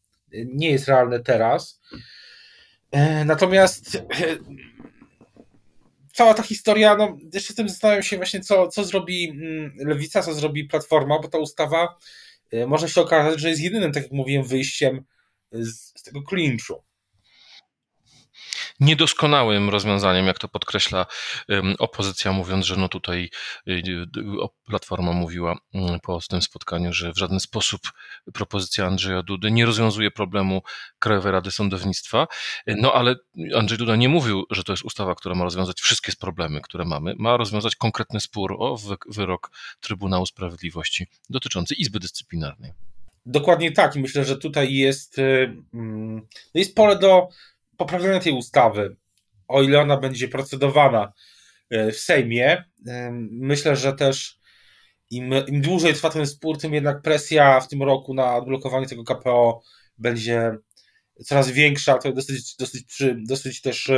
nie 0.46 0.72
jest 0.72 0.88
realne 0.88 1.20
teraz. 1.20 1.82
Natomiast 3.26 4.04
cała 6.18 6.34
ta 6.34 6.44
historia, 6.44 6.96
no 6.96 7.18
jeszcze 7.34 7.54
tym 7.54 7.70
zastanawiam 7.70 8.04
się 8.04 8.18
właśnie, 8.18 8.40
co, 8.40 8.68
co 8.68 8.84
zrobi 8.84 9.30
mm, 9.30 9.72
Lewica, 9.78 10.22
co 10.22 10.34
zrobi 10.34 10.66
Platforma, 10.66 11.20
bo 11.20 11.28
ta 11.28 11.38
ustawa 11.38 11.96
może 12.68 12.90
się 12.90 13.02
okazać, 13.02 13.40
że 13.40 13.50
jest 13.50 13.62
jedynym, 13.62 13.92
tak 13.92 14.04
jak 14.04 14.12
mówiłem, 14.12 14.44
wyjściem 14.44 15.04
z, 15.52 16.00
z 16.00 16.04
tego 16.04 16.22
klinczu 16.22 16.84
niedoskonałym 18.80 19.70
rozwiązaniem, 19.70 20.28
jak 20.28 20.40
to 20.40 20.48
podkreśla 20.48 21.06
opozycja, 21.80 22.32
mówiąc, 22.32 22.66
że 22.66 22.76
no 22.76 22.90
tutaj 22.90 23.30
y, 23.68 23.72
y, 23.72 24.08
Platforma 24.66 25.12
mówiła 25.12 25.58
mm, 25.74 26.00
po 26.00 26.20
tym 26.30 26.42
spotkaniu, 26.42 26.94
że 26.94 27.14
w 27.14 27.18
żaden 27.18 27.40
sposób 27.40 27.82
propozycja 28.34 28.86
Andrzeja 28.86 29.24
Dudy 29.24 29.52
nie 29.52 29.66
rozwiązuje 29.66 30.12
problemu 30.12 30.62
Krajowej 31.00 31.32
Rady 31.32 31.52
Sądownictwa. 31.52 32.28
No 32.68 32.94
ale 32.94 33.16
Andrzej 33.56 33.78
Duda 33.78 33.96
nie 33.96 34.10
mówił, 34.10 34.44
że 34.52 34.64
to 34.64 34.74
jest 34.74 34.84
ustawa, 34.84 35.16
która 35.16 35.36
ma 35.36 35.44
rozwiązać 35.44 35.82
wszystkie 35.82 36.12
problemy, 36.20 36.62
które 36.62 36.86
mamy. 36.86 37.14
Ma 37.18 37.38
rozwiązać 37.38 37.76
konkretny 37.76 38.20
spór 38.20 38.56
o 38.60 38.78
wyrok 39.10 39.52
Trybunału 39.80 40.26
Sprawiedliwości 40.26 41.08
dotyczący 41.30 41.76
Izby 41.76 42.00
Dyscyplinarnej. 42.00 42.72
Dokładnie 43.26 43.72
tak 43.72 43.96
myślę, 43.96 44.26
że 44.26 44.38
tutaj 44.38 44.74
jest, 44.74 45.20
y, 45.20 45.56
mm, 45.74 46.28
jest 46.54 46.76
pole 46.76 47.00
do 47.00 47.28
poprawienia 47.78 48.20
tej 48.20 48.34
ustawy, 48.34 48.96
o 49.48 49.62
ile 49.64 49.80
ona 49.80 49.98
będzie 49.98 50.28
procedowana 50.28 51.14
e, 51.70 51.92
w 51.92 52.00
Sejmie, 52.00 52.64
e, 52.88 53.12
myślę, 53.32 53.76
że 53.76 53.94
też 53.94 54.40
im, 55.10 55.34
im 55.48 55.62
dłużej 55.62 55.94
trwa 55.94 56.10
ten 56.10 56.28
spór, 56.28 56.58
tym 56.58 56.74
jednak 56.74 57.02
presja 57.02 57.60
w 57.60 57.68
tym 57.68 57.84
roku 57.84 58.14
na 58.14 58.36
odblokowanie 58.36 58.88
tego 58.88 59.04
KPO 59.04 59.62
będzie 59.98 60.52
coraz 61.26 61.52
większa. 61.52 61.98
To 61.98 62.14
dosyć, 62.14 62.56
dosyć, 62.56 62.86
przy, 62.86 63.18
dosyć 63.28 63.62
też 63.62 63.92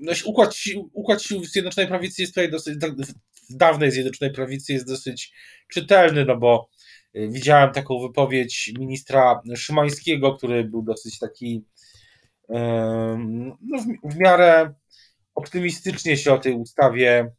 no, 0.00 0.12
układ, 0.24 0.54
układ 0.92 1.22
sił 1.22 1.40
w 1.40 1.46
Zjednoczonej 1.46 1.88
Prawicy 1.88 2.22
jest 2.22 2.34
tutaj 2.34 2.50
dosyć, 2.50 2.74
w 3.50 3.56
dawnej 3.56 3.90
Zjednoczonej 3.90 4.34
Prawicy 4.34 4.72
jest 4.72 4.86
dosyć 4.86 5.32
czytelny, 5.68 6.24
no 6.24 6.36
bo 6.36 6.68
e, 7.14 7.28
widziałem 7.28 7.72
taką 7.72 8.00
wypowiedź 8.00 8.72
ministra 8.78 9.42
Szymańskiego, 9.56 10.34
który 10.36 10.64
był 10.64 10.82
dosyć 10.82 11.18
taki 11.18 11.64
no, 12.48 13.78
w, 14.04 14.16
miarę 14.16 14.74
optymistycznie 15.34 16.16
się 16.16 16.32
o 16.32 16.38
tej 16.38 16.52
ustawie 16.52 17.32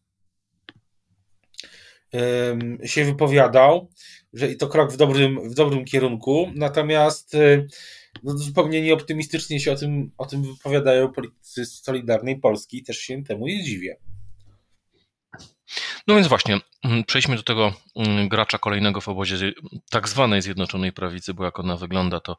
się 2.84 3.06
wypowiadał, 3.06 3.90
że 4.34 4.52
i 4.52 4.58
to 4.58 4.68
krok 4.68 4.92
w 4.92 4.98
dobrym, 4.98 5.50
w 5.50 5.54
dobrym 5.54 5.86
kierunku, 5.86 6.52
natomiast 6.56 7.36
y, 7.36 7.68
no, 8.24 8.38
zupełnie 8.38 8.82
nieoptymistycznie 8.82 9.60
się 9.60 9.72
o 9.72 9.76
tym, 9.76 10.12
o 10.18 10.26
tym 10.26 10.44
wypowiadają 10.44 11.12
politycy 11.12 11.66
Solidarnej 11.66 12.40
Polski 12.40 12.84
też 12.84 12.98
się 12.98 13.24
temu 13.24 13.48
nie 13.48 13.64
dziwię. 13.64 13.98
No 16.08 16.16
więc 16.16 16.28
właśnie, 16.28 16.60
mm, 16.84 17.04
przejdźmy 17.04 17.36
do 17.36 17.44
tego 17.44 17.74
mm, 17.96 18.30
gracza 18.30 18.58
kolejnego 18.58 19.02
w 19.02 19.08
obozie 19.08 19.54
tak 19.90 20.10
zwanej 20.10 20.42
Zjednoczonej 20.42 20.94
Prawicy, 20.94 21.34
bo 21.34 21.46
jak 21.46 21.60
ona 21.60 21.78
wygląda, 21.78 22.20
to 22.20 22.38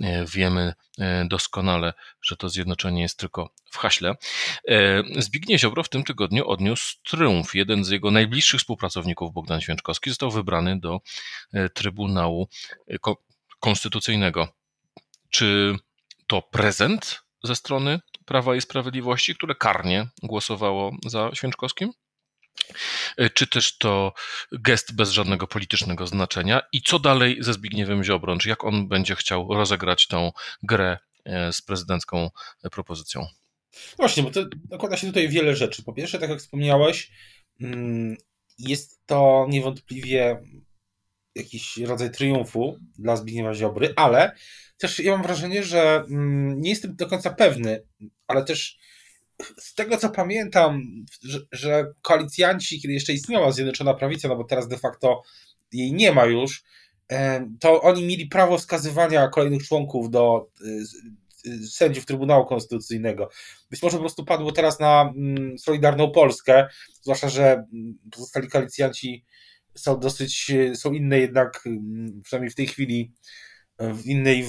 e, 0.00 0.24
wiemy 0.24 0.74
e, 0.98 1.24
doskonale, 1.28 1.92
że 2.22 2.36
to 2.36 2.48
zjednoczenie 2.48 3.02
jest 3.02 3.18
tylko 3.18 3.50
w 3.70 3.76
haśle. 3.76 4.14
E, 4.68 5.02
Zbigniew 5.18 5.60
Ziobro 5.60 5.82
w 5.82 5.88
tym 5.88 6.04
tygodniu 6.04 6.48
odniósł 6.48 6.96
triumf. 7.02 7.54
Jeden 7.54 7.84
z 7.84 7.90
jego 7.90 8.10
najbliższych 8.10 8.60
współpracowników, 8.60 9.32
Bogdan 9.32 9.60
Święczkowski, 9.60 10.10
został 10.10 10.30
wybrany 10.30 10.80
do 10.80 11.00
Trybunału 11.74 12.48
Konstytucyjnego. 13.60 14.48
Czy 15.30 15.76
to 16.26 16.42
prezent 16.42 17.22
ze 17.42 17.56
strony 17.56 18.00
Prawa 18.24 18.56
i 18.56 18.60
Sprawiedliwości, 18.60 19.34
które 19.34 19.54
karnie 19.54 20.08
głosowało 20.22 20.96
za 21.06 21.30
Święczkowskim? 21.34 21.92
E, 23.16 23.30
czy 23.30 23.46
też 23.46 23.78
to 23.78 24.12
gest 24.52 24.94
bez 24.94 25.10
żadnego 25.10 25.46
politycznego 25.46 26.06
znaczenia 26.06 26.62
i 26.72 26.82
co 26.82 26.98
dalej 26.98 27.36
ze 27.40 27.52
Zbigniewem 27.52 28.04
Ziobrą, 28.04 28.38
czy 28.38 28.48
jak 28.48 28.64
on 28.64 28.88
będzie 28.88 29.16
chciał 29.16 29.54
rozegrać 29.54 30.06
tą 30.06 30.32
grę 30.62 30.98
e, 31.24 31.52
z 31.52 31.62
prezydencką 31.62 32.30
propozycją? 32.72 33.20
No 33.72 33.96
właśnie, 33.98 34.22
bo 34.22 34.30
to 34.30 34.44
nakłada 34.70 34.96
się 34.96 35.06
tutaj 35.06 35.28
wiele 35.28 35.56
rzeczy. 35.56 35.82
Po 35.82 35.92
pierwsze, 35.92 36.18
tak 36.18 36.30
jak 36.30 36.38
wspomniałeś, 36.38 37.10
mm, 37.60 38.16
jest 38.58 39.06
to 39.06 39.46
niewątpliwie 39.48 40.42
jakiś 41.34 41.76
rodzaj 41.76 42.10
triumfu 42.10 42.78
dla 42.98 43.16
Zbigniewa 43.16 43.54
Ziobry, 43.54 43.92
ale 43.96 44.36
też 44.78 44.98
ja 44.98 45.12
mam 45.12 45.22
wrażenie, 45.22 45.62
że 45.62 46.04
mm, 46.10 46.60
nie 46.60 46.70
jestem 46.70 46.96
do 46.96 47.06
końca 47.06 47.30
pewny, 47.30 47.82
ale 48.26 48.44
też 48.44 48.78
z 49.58 49.74
tego 49.74 49.96
co 49.96 50.10
pamiętam, 50.10 50.82
że, 51.22 51.40
że 51.52 51.92
koalicjanci, 52.02 52.80
kiedy 52.80 52.94
jeszcze 52.94 53.12
istniała 53.12 53.52
Zjednoczona 53.52 53.94
Prawica, 53.94 54.28
no 54.28 54.36
bo 54.36 54.44
teraz 54.44 54.68
de 54.68 54.78
facto 54.78 55.22
jej 55.72 55.92
nie 55.92 56.12
ma 56.12 56.24
już, 56.24 56.64
to 57.60 57.82
oni 57.82 58.06
mieli 58.06 58.26
prawo 58.26 58.58
wskazywania 58.58 59.28
kolejnych 59.28 59.66
członków 59.66 60.10
do 60.10 60.50
y, 60.60 61.50
y, 61.50 61.68
sędziów 61.68 62.06
Trybunału 62.06 62.46
Konstytucyjnego. 62.46 63.28
Być 63.70 63.82
może 63.82 63.96
po 63.96 64.02
prostu 64.02 64.24
padło 64.24 64.52
teraz 64.52 64.80
na 64.80 65.12
mm, 65.16 65.58
Solidarną 65.58 66.10
Polskę, 66.10 66.68
zwłaszcza, 67.02 67.28
że 67.28 67.52
mm, 67.52 67.98
pozostali 68.12 68.48
koalicjanci 68.48 69.24
są 69.74 70.00
dosyć, 70.00 70.52
są 70.74 70.92
inne 70.92 71.18
jednak, 71.18 71.66
mm, 71.66 72.22
przynajmniej 72.24 72.50
w 72.50 72.54
tej 72.54 72.66
chwili, 72.66 73.12
w 73.78 74.06
innej, 74.06 74.46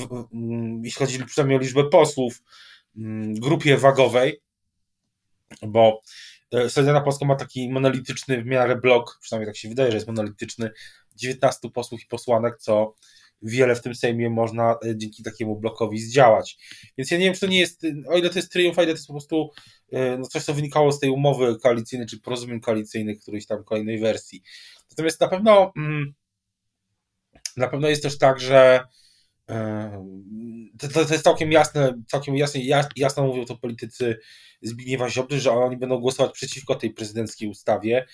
jeśli 0.84 1.00
chodzi 1.00 1.26
przynajmniej 1.26 1.58
o 1.58 1.62
liczbę 1.62 1.89
posłów, 1.89 2.43
grupie 3.34 3.78
wagowej 3.78 4.41
bo 5.67 6.01
e, 6.51 6.69
Solidarna 6.69 7.01
Polska 7.01 7.25
ma 7.25 7.36
taki 7.36 7.69
monolityczny 7.69 8.41
w 8.41 8.45
miarę 8.45 8.75
blok, 8.75 9.17
przynajmniej 9.21 9.47
tak 9.47 9.57
się 9.57 9.69
wydaje, 9.69 9.91
że 9.91 9.97
jest 9.97 10.07
monolityczny, 10.07 10.71
19 11.15 11.69
posłów 11.69 12.03
i 12.03 12.07
posłanek, 12.07 12.57
co 12.57 12.95
wiele 13.41 13.75
w 13.75 13.81
tym 13.81 13.95
Sejmie 13.95 14.29
można 14.29 14.77
e, 14.86 14.97
dzięki 14.97 15.23
takiemu 15.23 15.60
blokowi 15.60 15.99
zdziałać. 15.99 16.57
Więc 16.97 17.12
ja 17.12 17.17
nie 17.17 17.25
wiem, 17.25 17.33
czy 17.33 17.39
to 17.39 17.47
nie 17.47 17.60
jest, 17.60 17.83
o 18.07 18.17
ile 18.17 18.29
to 18.29 18.39
jest 18.39 18.51
triumf, 18.51 18.79
a 18.79 18.83
ile 18.83 18.91
to 18.91 18.97
jest 18.97 19.07
po 19.07 19.13
prostu 19.13 19.49
e, 19.91 20.17
no 20.17 20.25
coś, 20.25 20.43
co 20.43 20.53
wynikało 20.53 20.91
z 20.91 20.99
tej 20.99 21.10
umowy 21.10 21.60
koalicyjnej, 21.60 22.07
czy 22.07 22.19
porozumień 22.19 22.60
koalicyjnych, 22.60 23.19
którejś 23.19 23.45
tam 23.45 23.63
kolejnej 23.63 23.99
wersji. 23.99 24.43
Natomiast 24.91 25.21
na 25.21 25.27
pewno 25.27 25.71
mm, 25.77 26.13
na 27.57 27.67
pewno 27.67 27.88
jest 27.88 28.03
też 28.03 28.17
tak, 28.17 28.39
że 28.39 28.83
to, 30.79 30.88
to 30.88 30.99
jest 30.99 31.23
całkiem 31.23 31.51
jasne, 31.51 32.01
całkiem 32.07 32.36
jasne, 32.36 32.62
jasno 32.95 33.23
mówią 33.23 33.45
to 33.45 33.55
politycy 33.55 34.19
Zbigniewa 34.62 35.10
Ziobry, 35.10 35.39
że 35.39 35.51
oni 35.51 35.77
będą 35.77 35.97
głosować 35.97 36.33
przeciwko 36.33 36.75
tej 36.75 36.89
prezydenckiej 36.89 37.49
ustawie. 37.49 38.05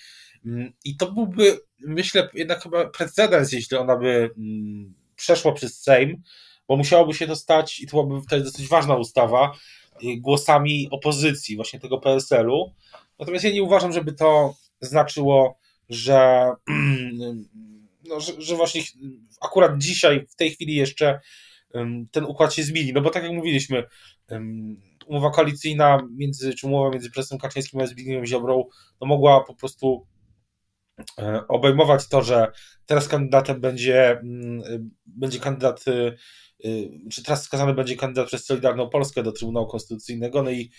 I 0.84 0.96
to 0.96 1.12
byłby, 1.12 1.58
myślę, 1.80 2.28
jednak 2.34 2.62
chyba 2.62 2.90
precedens, 2.90 3.52
jeśli 3.52 3.76
ona 3.76 3.96
by 3.96 4.30
przeszła 5.16 5.52
przez 5.52 5.82
Sejm, 5.82 6.22
bo 6.68 6.76
musiałoby 6.76 7.14
się 7.14 7.26
to 7.26 7.36
stać, 7.36 7.80
i 7.80 7.86
to 7.86 7.90
byłaby 7.90 8.26
wtedy 8.26 8.44
dosyć 8.44 8.68
ważna 8.68 8.96
ustawa, 8.96 9.52
y, 10.04 10.16
głosami 10.20 10.88
opozycji, 10.90 11.56
właśnie 11.56 11.80
tego 11.80 11.98
PSL-u. 11.98 12.72
Natomiast 13.18 13.44
ja 13.44 13.52
nie 13.52 13.62
uważam, 13.62 13.92
żeby 13.92 14.12
to 14.12 14.54
znaczyło, 14.80 15.58
że 15.88 16.50
no, 18.08 18.20
że, 18.20 18.32
że 18.42 18.56
właśnie 18.56 18.82
akurat 19.40 19.78
dzisiaj, 19.78 20.26
w 20.30 20.36
tej 20.36 20.50
chwili 20.50 20.74
jeszcze 20.74 21.20
ten 22.10 22.24
układ 22.24 22.54
się 22.54 22.62
zmieni, 22.62 22.92
no 22.92 23.00
bo 23.00 23.10
tak 23.10 23.22
jak 23.22 23.32
mówiliśmy, 23.32 23.84
umowa 25.06 25.30
koalicyjna 25.30 26.08
między, 26.16 26.54
czy 26.54 26.66
umowa 26.66 26.90
między 26.90 27.10
prezesem 27.10 27.38
Kaczyńskim 27.38 27.80
a 27.80 27.86
Zbigniewem 27.86 28.26
Ziobrą, 28.26 28.64
no 29.00 29.06
mogła 29.06 29.44
po 29.44 29.54
prostu 29.54 30.06
e, 31.18 31.48
obejmować 31.48 32.08
to, 32.08 32.22
że 32.22 32.52
teraz 32.86 33.08
kandydatem 33.08 33.60
będzie, 33.60 34.10
mm, 34.10 34.90
będzie 35.06 35.40
kandydat, 35.40 35.84
y, 35.88 36.16
czy 37.12 37.22
teraz 37.22 37.42
wskazany 37.42 37.74
będzie 37.74 37.96
kandydat 37.96 38.26
przez 38.26 38.46
Solidarną 38.46 38.88
Polskę 38.88 39.22
do 39.22 39.32
Trybunału 39.32 39.66
Konstytucyjnego, 39.66 40.42
no 40.42 40.50
i 40.50 40.70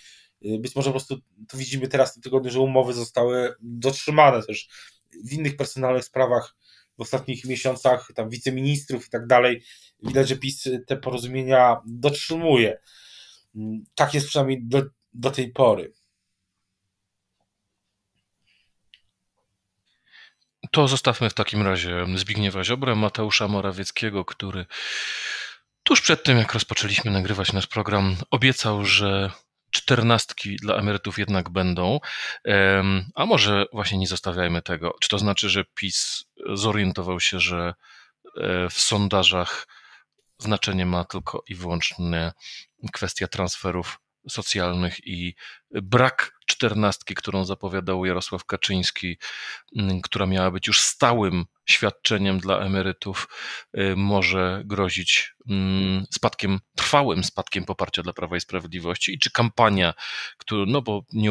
być 0.58 0.76
może 0.76 0.88
po 0.88 0.92
prostu 0.92 1.16
to 1.48 1.58
widzimy 1.58 1.88
teraz 1.88 2.10
w 2.10 2.14
tym 2.14 2.22
tygodniu, 2.22 2.50
że 2.50 2.60
umowy 2.60 2.92
zostały 2.92 3.54
dotrzymane 3.60 4.42
też 4.42 4.68
w 5.24 5.32
innych 5.32 5.56
personalnych 5.56 6.04
sprawach 6.04 6.56
w 6.98 7.00
ostatnich 7.00 7.44
miesiącach, 7.44 8.08
tam 8.14 8.30
wiceministrów 8.30 9.06
i 9.06 9.10
tak 9.10 9.26
dalej, 9.26 9.62
widać, 10.02 10.28
że 10.28 10.36
PiS 10.36 10.68
te 10.86 10.96
porozumienia 10.96 11.76
dotrzymuje. 11.86 12.80
Tak 13.94 14.14
jest 14.14 14.28
przynajmniej 14.28 14.64
do, 14.64 14.82
do 15.12 15.30
tej 15.30 15.52
pory. 15.52 15.92
To 20.70 20.88
zostawmy 20.88 21.30
w 21.30 21.34
takim 21.34 21.62
razie 21.62 22.06
Zbigniewa 22.14 22.64
Ziobrę, 22.64 22.94
Mateusza 22.94 23.48
Morawieckiego, 23.48 24.24
który 24.24 24.66
tuż 25.82 26.00
przed 26.00 26.24
tym, 26.24 26.38
jak 26.38 26.54
rozpoczęliśmy 26.54 27.10
nagrywać 27.10 27.52
nasz 27.52 27.66
program, 27.66 28.16
obiecał, 28.30 28.84
że 28.84 29.30
czternastki 29.76 30.56
dla 30.56 30.74
emerytów 30.74 31.18
jednak 31.18 31.50
będą, 31.50 32.00
a 33.14 33.26
może 33.26 33.66
właśnie 33.72 33.98
nie 33.98 34.06
zostawiajmy 34.06 34.62
tego. 34.62 34.94
Czy 35.00 35.08
to 35.08 35.18
znaczy, 35.18 35.48
że 35.48 35.64
PiS 35.74 36.24
zorientował 36.54 37.20
się, 37.20 37.40
że 37.40 37.74
e, 38.36 38.68
w 38.70 38.80
sondażach 38.80 39.66
znaczenie 40.38 40.86
ma 40.86 41.04
tylko 41.04 41.42
i 41.48 41.54
wyłącznie 41.54 42.32
kwestia 42.92 43.26
transferów 43.26 43.98
socjalnych 44.28 45.06
i 45.06 45.34
brak 45.70 46.35
czternastki, 46.46 47.14
którą 47.14 47.44
zapowiadał 47.44 48.04
Jarosław 48.04 48.44
Kaczyński, 48.44 49.18
mm, 49.76 50.00
która 50.00 50.26
miała 50.26 50.50
być 50.50 50.66
już 50.66 50.80
stałym 50.80 51.44
świadczeniem 51.64 52.38
dla 52.40 52.58
emerytów, 52.58 53.28
y, 53.78 53.96
może 53.96 54.62
grozić 54.64 55.34
mm, 55.50 56.06
spadkiem, 56.10 56.60
trwałym 56.76 57.24
spadkiem 57.24 57.64
poparcia 57.64 58.02
dla 58.02 58.12
Prawa 58.12 58.36
i 58.36 58.40
Sprawiedliwości 58.40 59.14
i 59.14 59.18
czy 59.18 59.30
kampania, 59.30 59.94
która, 60.38 60.64
no 60.66 60.82
bo 60.82 61.02
nie, 61.12 61.30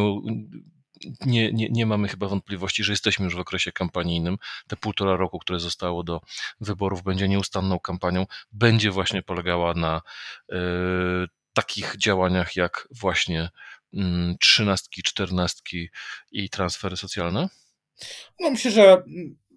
nie, 1.26 1.52
nie, 1.52 1.70
nie 1.70 1.86
mamy 1.86 2.08
chyba 2.08 2.28
wątpliwości, 2.28 2.84
że 2.84 2.94
jesteśmy 2.94 3.26
już 3.26 3.36
w 3.36 3.40
okresie 3.40 3.72
kampanijnym. 3.72 4.38
Te 4.68 4.76
półtora 4.76 5.16
roku, 5.16 5.40
które 5.40 5.60
zostało 5.60 6.04
do 6.04 6.22
wyborów, 6.60 7.04
będzie 7.04 7.28
nieustanną 7.28 7.80
kampanią, 7.80 8.26
będzie 8.52 8.92
właśnie 8.92 9.24
polegała 9.24 9.74
na 9.74 10.02
y, 10.52 10.56
takich 11.54 11.98
działaniach 11.98 12.56
jak 12.56 12.88
właśnie 12.92 13.50
trzynastki, 14.40 15.04
czternastki 15.04 15.90
i 16.32 16.50
transfery 16.50 16.98
socjalne? 16.98 17.50
No 18.40 18.50
myślę, 18.50 18.72
że 18.72 19.04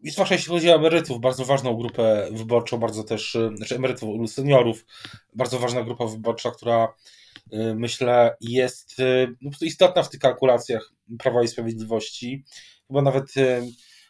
zwłaszcza 0.05 0.35
jeśli 0.35 0.49
chodzi 0.49 0.71
o 0.71 0.75
emerytów, 0.75 1.21
bardzo 1.21 1.45
ważną 1.45 1.77
grupę 1.77 2.29
wyborczą, 2.33 2.79
bardzo 2.79 3.05
też, 3.05 3.37
znaczy 3.55 3.77
emerytów, 3.77 4.33
seniorów, 4.33 4.87
bardzo 5.35 5.59
ważna 5.59 5.83
grupa 5.83 6.07
wyborcza, 6.07 6.51
która 6.51 6.95
y, 7.53 7.75
myślę 7.75 8.37
jest 8.41 9.01
y, 9.01 9.37
no, 9.41 9.51
istotna 9.61 10.03
w 10.03 10.11
tych 10.11 10.21
kalkulacjach 10.21 10.93
Prawa 11.19 11.43
i 11.43 11.49
Sprawiedliwości. 11.49 12.45
Chyba 12.89 13.03
nawet 13.03 13.37
y, 13.37 13.63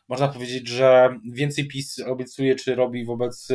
można 0.08 0.28
powiedzieć, 0.28 0.68
że 0.68 1.18
więcej 1.32 1.68
PiS 1.68 1.98
obiecuje, 2.06 2.54
czy 2.54 2.74
robi 2.74 3.04
wobec, 3.04 3.48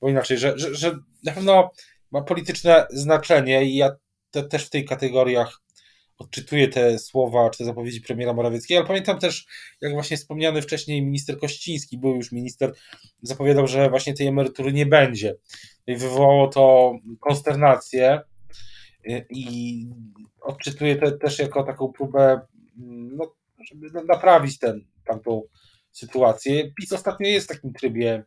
bo 0.00 0.08
inaczej, 0.08 0.38
że, 0.38 0.58
że, 0.58 0.74
że 0.74 0.98
na 1.24 1.32
pewno 1.32 1.70
ma 2.10 2.22
polityczne 2.22 2.86
znaczenie 2.90 3.64
i 3.64 3.76
ja 3.76 3.90
te, 4.30 4.42
też 4.42 4.66
w 4.66 4.70
tej 4.70 4.84
kategoriach 4.84 5.60
odczytuję 6.18 6.68
te 6.68 6.98
słowa 6.98 7.50
czy 7.50 7.58
te 7.58 7.64
zapowiedzi 7.64 8.00
premiera 8.00 8.32
Morawieckiego, 8.32 8.78
ale 8.78 8.88
pamiętam 8.88 9.18
też, 9.18 9.46
jak 9.80 9.92
właśnie 9.92 10.16
wspomniany 10.16 10.62
wcześniej 10.62 11.02
minister 11.02 11.38
Kościński, 11.38 11.98
był 11.98 12.16
już 12.16 12.32
minister, 12.32 12.74
zapowiadał, 13.22 13.66
że 13.66 13.90
właśnie 13.90 14.14
tej 14.14 14.26
emerytury 14.26 14.72
nie 14.72 14.86
będzie. 14.86 15.36
I 15.86 15.96
wywołało 15.96 16.48
to 16.48 16.94
konsternację 17.20 18.20
i 19.30 19.86
odczytuję 20.40 20.96
to 20.96 21.10
też 21.10 21.38
jako 21.38 21.62
taką 21.62 21.92
próbę, 21.92 22.40
no, 22.76 23.34
żeby 23.70 24.04
naprawić 24.04 24.58
ten, 24.58 24.84
tamtą 25.04 25.42
sytuację. 25.92 26.72
PiS 26.74 26.92
ostatnio 26.92 27.28
jest 27.28 27.46
w 27.46 27.54
takim 27.56 27.72
trybie, 27.72 28.24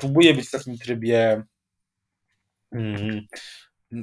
próbuje 0.00 0.34
być 0.34 0.48
w 0.48 0.50
takim 0.50 0.78
trybie 0.78 1.42
Mm, 2.72 3.26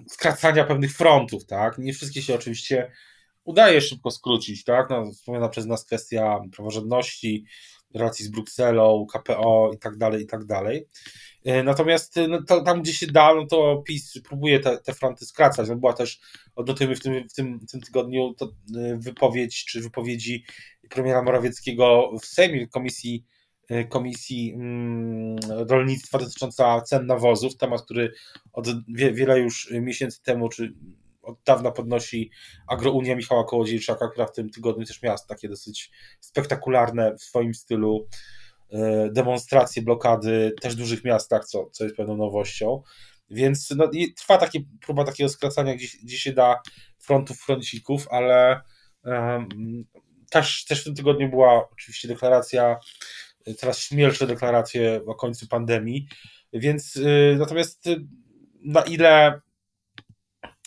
skracania 0.10 0.64
pewnych 0.64 0.94
frontów, 0.94 1.46
tak? 1.46 1.78
Nie 1.78 1.94
wszystkie 1.94 2.22
się 2.22 2.36
oczywiście 2.36 2.92
udaje 3.44 3.82
szybko 3.82 4.12
skrócić, 4.12 4.64
tak? 4.64 4.90
No, 4.90 5.12
wspomniana 5.12 5.50
przez 5.50 5.66
nas 5.66 5.86
kwestia 5.86 6.40
praworządności, 6.52 7.46
relacji 7.94 8.26
z 8.26 8.30
Brukselą, 8.30 9.06
KPO 9.14 9.72
i 9.74 9.78
tak 9.78 9.98
dalej, 9.98 10.24
i 10.24 10.28
tak 10.28 10.46
dalej. 10.46 10.88
E, 11.46 11.64
natomiast 11.64 12.16
no, 12.30 12.44
to, 12.44 12.62
tam, 12.62 12.82
gdzie 12.82 12.94
się 12.94 13.08
da, 13.08 13.36
no 13.36 13.46
to 13.46 13.84
PiS 13.88 14.22
próbuje 14.24 14.60
te, 14.60 14.78
te 14.78 14.94
fronty 14.94 15.26
skracać. 15.26 15.70
No, 15.70 15.76
była 15.76 15.94
też, 15.94 16.20
odnotujemy 16.56 16.96
w 16.96 17.00
tym, 17.00 17.30
w 17.30 17.34
tym, 17.34 17.60
w 17.60 17.72
tym 17.72 17.82
tygodniu 17.82 18.34
to, 18.38 18.46
e, 18.46 18.98
wypowiedź, 18.98 19.66
czy 19.66 19.82
wypowiedzi 19.82 20.46
premiera 20.90 21.22
Morawieckiego 21.22 22.12
w 22.22 22.26
Sejmie 22.26 22.68
Komisji 22.68 23.26
E, 23.26 23.39
Komisji 23.90 24.54
mm, 24.54 25.38
Rolnictwa 25.70 26.18
dotycząca 26.18 26.82
cen 26.82 27.06
nawozów, 27.06 27.58
temat, 27.58 27.82
który 27.82 28.14
od 28.54 28.68
wiele 28.88 29.40
już 29.40 29.72
miesięcy 29.72 30.24
temu, 30.24 30.50
czy 30.50 30.74
od 31.22 31.38
dawna 31.46 31.72
podnosi 31.72 32.32
Agrounia 32.68 33.16
Michała 33.16 33.44
Kołodziejczaka, 33.44 34.08
która 34.08 34.26
w 34.26 34.32
tym 34.32 34.50
tygodniu 34.50 34.86
też 34.86 35.02
miała 35.02 35.18
takie 35.28 35.50
dosyć 35.50 35.92
spektakularne 36.20 37.16
w 37.16 37.24
swoim 37.24 37.54
stylu 37.54 38.08
e, 38.72 39.10
demonstracje, 39.12 39.82
blokady 39.82 40.54
też 40.62 40.76
w 40.76 40.78
dużych 40.78 41.04
miastach, 41.04 41.46
co, 41.46 41.70
co 41.72 41.84
jest 41.84 41.96
pewną 41.96 42.18
nowością. 42.18 42.84
Więc 43.30 43.74
no, 43.78 43.92
trwa 44.18 44.38
takie, 44.38 44.60
próba 44.82 45.04
takiego 45.04 45.30
skracania, 45.30 45.76
gdzie, 45.76 45.88
gdzie 46.04 46.18
się 46.18 46.34
da 46.34 46.62
frontów, 47.00 47.38
froncików, 47.38 48.08
ale 48.12 48.62
um, 49.04 49.48
też, 50.30 50.66
też 50.66 50.82
w 50.82 50.84
tym 50.84 50.96
tygodniu 50.96 51.30
była 51.30 51.70
oczywiście 51.70 52.08
deklaracja 52.08 52.80
coraz 53.58 53.80
śmielsze 53.80 54.28
deklaracje 54.28 55.02
o 55.06 55.16
końcu 55.16 55.48
pandemii, 55.48 56.08
więc 56.54 56.96
y, 56.96 57.36
natomiast 57.40 57.88
y, 57.88 58.06
na 58.64 58.82
ile 58.82 59.42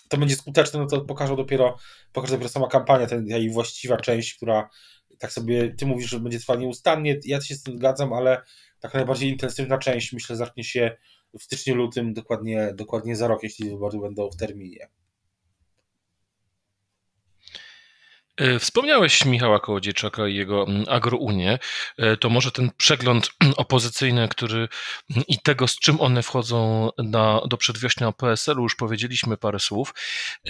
to 0.08 0.18
będzie 0.18 0.37
skuteczne, 0.37 0.80
no 0.80 0.87
to 0.87 1.00
pokaże 1.00 1.37
dopiero, 1.37 1.78
pokaże 2.12 2.32
dopiero 2.32 2.48
sama 2.48 2.68
kampania, 2.68 3.06
ten 3.06 3.26
jej 3.26 3.50
właściwa 3.50 3.96
część, 3.96 4.35
która 4.35 4.70
tak 5.18 5.32
sobie, 5.32 5.74
ty 5.74 5.87
mówisz, 5.87 6.11
że 6.11 6.20
będzie 6.20 6.38
trwała 6.38 6.61
nieustannie, 6.61 7.20
ja 7.24 7.40
się 7.40 7.54
z 7.54 7.62
tym 7.62 7.76
zgadzam, 7.76 8.12
ale 8.12 8.42
taka 8.80 8.98
najbardziej 8.98 9.30
intensywna 9.30 9.78
część, 9.78 10.12
myślę, 10.12 10.37
zacznie 10.37 10.64
się 10.64 10.96
w 11.38 11.42
styczniu, 11.42 11.74
lutym, 11.74 12.14
dokładnie, 12.14 12.72
dokładnie 12.74 13.16
za 13.16 13.28
rok, 13.28 13.42
jeśli 13.42 13.70
wybory 13.70 13.98
będą 13.98 14.30
w 14.30 14.37
terminie. 14.37 14.88
E, 14.88 14.88
wspomniałeś 18.58 19.24
Michała 19.24 19.60
Kołodziejczaka 19.60 20.28
i 20.28 20.34
jego 20.34 20.66
mm, 20.68 20.84
agrounię. 20.88 21.58
E, 21.98 22.16
to 22.16 22.30
może 22.30 22.52
ten 22.52 22.70
przegląd 22.76 23.30
opozycyjny, 23.56 24.28
który 24.28 24.68
mm, 25.10 25.24
i 25.28 25.38
tego, 25.38 25.68
z 25.68 25.78
czym 25.78 26.00
one 26.00 26.22
wchodzą 26.22 26.88
na, 26.98 27.40
do 27.48 27.56
przedwiośnia 27.56 28.12
PSL-u, 28.12 28.62
już 28.62 28.74
powiedzieliśmy 28.74 29.36
parę 29.36 29.58
słów. 29.58 29.94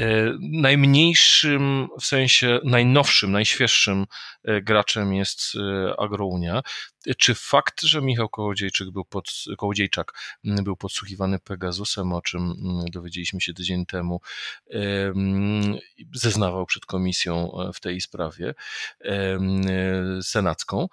E, 0.00 0.04
najmniejszym, 0.40 1.88
w 2.00 2.04
sensie 2.04 2.60
najnowszym, 2.64 3.32
najświeższym 3.32 4.06
graczem 4.44 5.14
jest 5.14 5.42
agrounia. 5.98 6.62
Czy 7.18 7.34
fakt, 7.34 7.82
że 7.82 8.02
Michał 8.02 8.28
Kołodziejczyk 8.28 8.90
był 8.90 9.04
pod, 9.04 9.30
Kołodziejczak 9.58 10.12
mm, 10.44 10.64
był 10.64 10.76
podsłuchiwany 10.76 11.38
Pegasusem, 11.38 12.12
o 12.12 12.22
czym 12.22 12.42
mm, 12.42 12.84
dowiedzieliśmy 12.90 13.40
się 13.40 13.54
tydzień 13.54 13.86
temu, 13.86 14.20
zeznawał 16.14 16.66
przed 16.66 16.86
komisją 16.86 17.52
e, 17.60 17.72
w 17.72 17.80
tej 17.80 18.00
sprawie 18.00 18.54
senacką, 20.22 20.88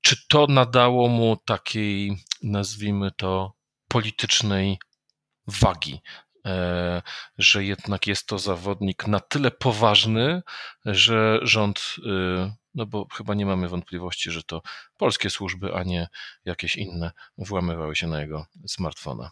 czy 0.00 0.16
to 0.28 0.46
nadało 0.46 1.08
mu 1.08 1.36
takiej, 1.36 2.24
nazwijmy 2.42 3.10
to, 3.16 3.52
politycznej 3.88 4.78
wagi 5.46 6.00
E, 6.48 7.02
że 7.38 7.64
jednak 7.64 8.06
jest 8.06 8.26
to 8.26 8.38
zawodnik 8.38 9.06
na 9.06 9.20
tyle 9.20 9.50
poważny, 9.50 10.42
że 10.84 11.38
rząd, 11.42 11.96
y, 11.98 12.02
no 12.78 12.86
bo 12.86 13.06
chyba 13.12 13.34
nie 13.34 13.46
mamy 13.46 13.68
wątpliwości, 13.68 14.30
że 14.30 14.42
to 14.42 14.62
polskie 14.96 15.30
służby, 15.30 15.74
a 15.74 15.82
nie 15.82 16.08
jakieś 16.44 16.76
inne 16.76 17.10
włamywały 17.38 17.96
się 17.96 18.06
na 18.06 18.20
jego 18.20 18.46
smartfona. 18.66 19.30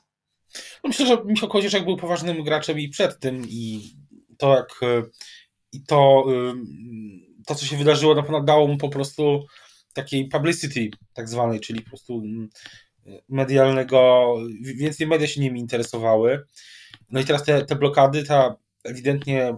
No 0.54 0.88
myślę, 0.88 1.06
że 1.06 1.24
Michał 1.24 1.48
Kozieszek 1.48 1.84
był 1.84 1.96
poważnym 1.96 2.44
graczem 2.44 2.78
i 2.78 2.88
przed 2.88 3.20
tym 3.20 3.42
i 3.48 3.92
to 4.38 4.56
jak 4.56 4.82
y, 4.82 5.10
i 5.72 5.84
to, 5.84 6.24
y, 6.30 6.54
to 7.46 7.54
co 7.54 7.66
się 7.66 7.76
wydarzyło 7.76 8.14
na 8.14 8.22
pewno 8.22 8.44
dało 8.44 8.68
mu 8.68 8.76
po 8.76 8.88
prostu 8.88 9.46
takiej 9.92 10.28
publicity 10.28 10.90
tak 11.14 11.28
zwanej, 11.28 11.60
czyli 11.60 11.82
po 11.82 11.88
prostu 11.88 12.14
mm, 12.14 12.48
medialnego, 13.28 14.26
więcej 14.60 15.06
media 15.06 15.26
się 15.26 15.40
nimi 15.40 15.60
interesowały. 15.60 16.46
No 17.10 17.20
i 17.20 17.24
teraz 17.24 17.44
te, 17.44 17.64
te 17.64 17.76
blokady, 17.76 18.24
ta 18.24 18.56
ewidentnie 18.84 19.56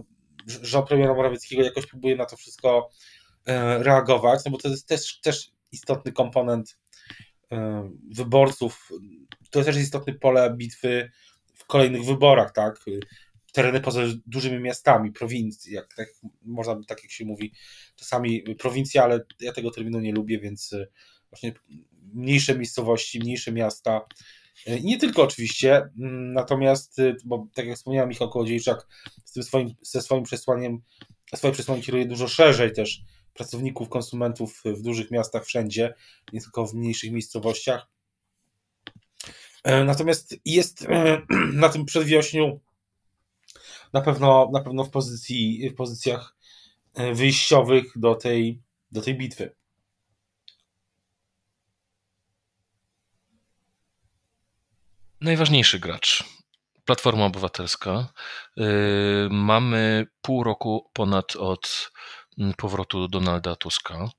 rząd 0.61 0.87
premiera 0.87 1.13
Morawieckiego 1.13 1.63
jakoś 1.63 1.85
próbuje 1.85 2.15
na 2.15 2.25
to 2.25 2.37
wszystko 2.37 2.69
e, 2.79 2.89
reagować, 3.79 4.45
no 4.45 4.51
bo 4.51 4.57
to 4.57 4.69
jest 4.69 4.87
też, 4.87 5.19
też 5.21 5.51
istotny 5.71 6.11
komponent 6.11 6.77
e, 7.51 7.89
wyborców, 8.15 8.89
to 9.51 9.63
też 9.63 9.75
jest 9.75 9.87
istotne 9.87 10.13
pole 10.13 10.53
bitwy 10.57 11.11
w 11.53 11.65
kolejnych 11.65 12.05
wyborach, 12.05 12.51
tak? 12.51 12.79
Tereny 13.53 13.81
poza 13.81 14.01
dużymi 14.25 14.59
miastami, 14.59 15.11
prowincji, 15.11 15.73
jak, 15.73 15.95
można, 16.41 16.79
tak 16.87 17.03
jak 17.03 17.11
się 17.11 17.25
mówi, 17.25 17.53
czasami 17.95 18.41
prowincja, 18.41 19.03
ale 19.03 19.25
ja 19.39 19.53
tego 19.53 19.71
terminu 19.71 19.99
nie 19.99 20.11
lubię, 20.11 20.39
więc 20.39 20.73
e, 20.73 20.87
właśnie 21.29 21.53
mniejsze 22.13 22.57
miejscowości, 22.57 23.19
mniejsze 23.19 23.51
miasta, 23.51 24.05
i 24.65 24.85
nie 24.85 24.97
tylko 24.97 25.23
oczywiście, 25.23 25.89
natomiast, 26.33 26.97
bo 27.25 27.47
tak 27.53 27.65
jak 27.65 27.77
wspomniałem, 27.77 28.09
Michał 28.09 28.29
Kołodziejczak 28.29 28.87
z 29.25 29.31
tym 29.31 29.43
swoim, 29.43 29.69
ze 29.81 30.01
swoim 30.01 30.23
przesłaniem, 30.23 30.81
swoje 31.35 31.53
przesłanie 31.53 31.81
kieruje 31.81 32.05
dużo 32.05 32.27
szerzej 32.27 32.73
też 32.73 33.01
pracowników, 33.33 33.89
konsumentów 33.89 34.61
w 34.65 34.81
dużych 34.81 35.11
miastach 35.11 35.45
wszędzie, 35.45 35.93
nie 36.33 36.41
tylko 36.41 36.67
w 36.67 36.73
mniejszych 36.73 37.11
miejscowościach. 37.11 37.87
E, 39.63 39.83
natomiast 39.83 40.35
jest 40.45 40.81
e, 40.81 41.21
na 41.53 41.69
tym 41.69 41.85
przedwiośniu 41.85 42.59
na 43.93 44.01
pewno, 44.01 44.49
na 44.53 44.61
pewno 44.61 44.83
w, 44.83 44.89
pozycji, 44.89 45.69
w 45.69 45.75
pozycjach 45.75 46.35
e, 46.93 47.13
wyjściowych 47.13 47.85
do 47.95 48.15
tej, 48.15 48.61
do 48.91 49.01
tej 49.01 49.17
bitwy. 49.17 49.55
Najważniejszy 55.21 55.79
gracz. 55.79 56.38
Platforma 56.89 57.25
Obywatelska. 57.25 58.07
Yy, 58.57 59.27
mamy 59.31 60.07
pół 60.21 60.43
roku 60.43 60.89
ponad 60.93 61.35
od 61.35 61.91
mm, 62.37 62.53
powrotu 62.53 63.07
Donalda 63.07 63.55
Tuska. 63.55 64.09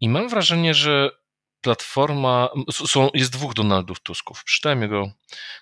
I 0.00 0.08
mam 0.08 0.28
wrażenie, 0.28 0.74
że 0.74 1.10
Platforma, 1.60 2.48
są, 2.70 3.08
jest 3.14 3.32
dwóch 3.32 3.54
Donaldów 3.54 4.00
Tusków. 4.00 4.44
Przeczytałem 4.44 4.82
jego 4.82 5.12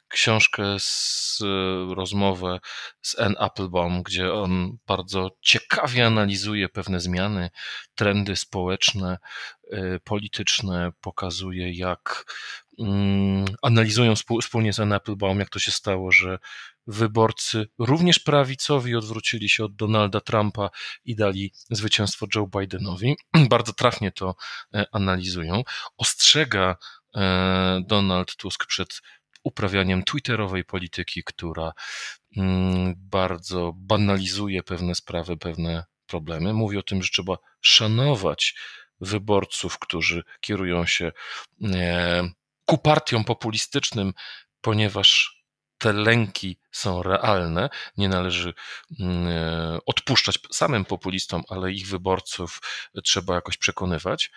książkę, 0.09 0.63
z, 0.79 1.39
rozmowę 1.97 2.61
z 3.03 3.19
Ann 3.19 3.35
Applebaum, 3.39 4.03
gdzie 4.03 4.33
on 4.33 4.79
bardzo 4.87 5.31
ciekawie 5.41 6.07
analizuje 6.07 6.69
pewne 6.69 7.01
zmiany, 7.01 7.51
trendy 7.95 8.37
społeczne, 8.37 9.19
y, 9.73 10.01
polityczne, 10.05 10.93
pokazuje 11.01 11.73
jak 11.73 12.25
analizują 13.63 14.15
wspólnie 14.41 14.73
z 14.73 14.81
Ann 14.81 14.93
Applebaum, 14.93 15.41
jak 15.41 15.51
to 15.51 15.59
się 15.59 15.71
stało, 15.71 16.13
że 16.13 16.39
wyborcy, 16.87 17.67
również 17.79 18.19
prawicowi, 18.19 18.97
odwrócili 18.97 19.49
się 19.49 19.65
od 19.65 19.77
Donalda 19.77 20.21
Trumpa 20.21 20.71
i 21.05 21.17
dali 21.17 21.53
zwycięstwo 21.71 22.27
Joe 22.35 22.47
Bidenowi. 22.47 23.17
Bardzo 23.51 23.73
trafnie 23.73 24.13
to 24.13 24.35
e, 24.75 24.87
analizują. 24.93 25.63
Ostrzega 25.97 26.77
e, 27.15 27.83
Donald 27.87 28.37
Tusk 28.37 28.67
przed 28.67 29.01
uprawianiem 29.43 30.03
twitterowej 30.03 30.65
polityki, 30.65 31.23
która 31.25 31.73
mm, 32.37 32.95
bardzo 32.97 33.73
banalizuje 33.77 34.63
pewne 34.63 34.95
sprawy, 34.95 35.37
pewne 35.37 35.85
problemy. 36.07 36.53
Mówi 36.53 36.79
o 36.79 36.83
tym, 36.83 37.03
że 37.03 37.09
trzeba 37.11 37.37
szanować 37.61 38.55
wyborców, 39.01 39.79
którzy 39.79 40.23
kierują 40.41 40.87
się 40.87 41.13
e, 41.65 42.29
ku 42.69 42.79
partiom 42.79 43.25
populistycznym, 43.25 44.15
ponieważ 44.61 45.39
te 45.79 45.93
lęki 45.93 46.59
są 46.73 47.03
realne. 47.03 47.71
Nie 47.97 48.09
należy 48.09 48.55
mm, 49.01 49.29
e, 49.29 49.79
odpuszczać 49.87 50.39
samym 50.53 50.85
populistom, 50.85 51.43
ale 51.49 51.73
ich 51.73 51.89
wyborców 51.89 52.61
trzeba 53.05 53.35
jakoś 53.35 53.57
przekonywać. 53.57 54.31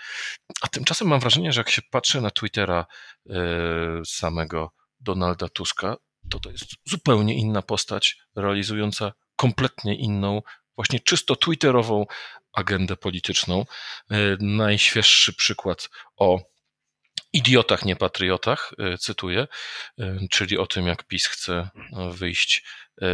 A 0.61 0.67
tymczasem 0.67 1.07
mam 1.07 1.19
wrażenie, 1.19 1.51
że 1.51 1.59
jak 1.59 1.69
się 1.69 1.81
patrzy 1.81 2.21
na 2.21 2.31
Twittera 2.31 2.85
e, 3.29 3.35
samego 4.05 4.71
Donalda 4.99 5.49
Tuska, 5.49 5.95
to 6.29 6.39
to 6.39 6.51
jest 6.51 6.65
zupełnie 6.85 7.33
inna 7.33 7.61
postać, 7.61 8.17
realizująca 8.35 9.11
kompletnie 9.35 9.95
inną, 9.95 10.41
właśnie 10.75 10.99
czysto 10.99 11.35
twitterową 11.35 12.05
agendę 12.53 12.97
polityczną. 12.97 13.65
E, 14.11 14.15
najświeższy 14.39 15.33
przykład 15.33 15.89
o 16.15 16.50
idiotach, 17.33 17.85
nie 17.85 17.95
patriotach, 17.95 18.73
e, 18.79 18.97
cytuję, 18.97 19.47
e, 19.99 20.17
czyli 20.29 20.57
o 20.57 20.67
tym, 20.67 20.87
jak 20.87 21.03
PiS 21.03 21.27
chce 21.27 21.53
e, 21.53 22.11
wyjść 22.11 22.63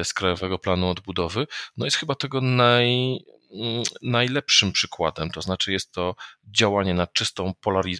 z 0.03 0.13
Krajowego 0.13 0.60
Planu 0.60 0.89
Odbudowy, 0.89 1.47
no 1.77 1.86
jest 1.86 1.97
chyba 1.97 2.15
tego 2.15 2.41
naj, 2.41 3.19
mm, 3.51 3.84
najlepszym 4.01 4.71
przykładem, 4.71 5.30
to 5.30 5.41
znaczy 5.41 5.71
jest 5.71 5.91
to 5.91 6.15
działanie 6.58 6.93
na 6.93 7.08
czystą 7.08 7.53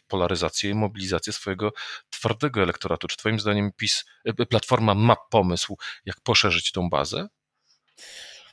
polaryzację 0.08 0.70
i 0.70 0.74
mobilizację 0.74 1.34
swojego 1.34 1.74
twardego 2.10 2.62
elektoratu. 2.62 3.08
Czy 3.08 3.18
twoim 3.18 3.40
zdaniem 3.40 3.72
PiS, 3.78 4.06
Platforma 4.50 4.94
ma 4.94 5.16
pomysł, 5.16 5.78
jak 6.06 6.22
poszerzyć 6.22 6.72
tą 6.72 6.90
bazę? 6.90 7.28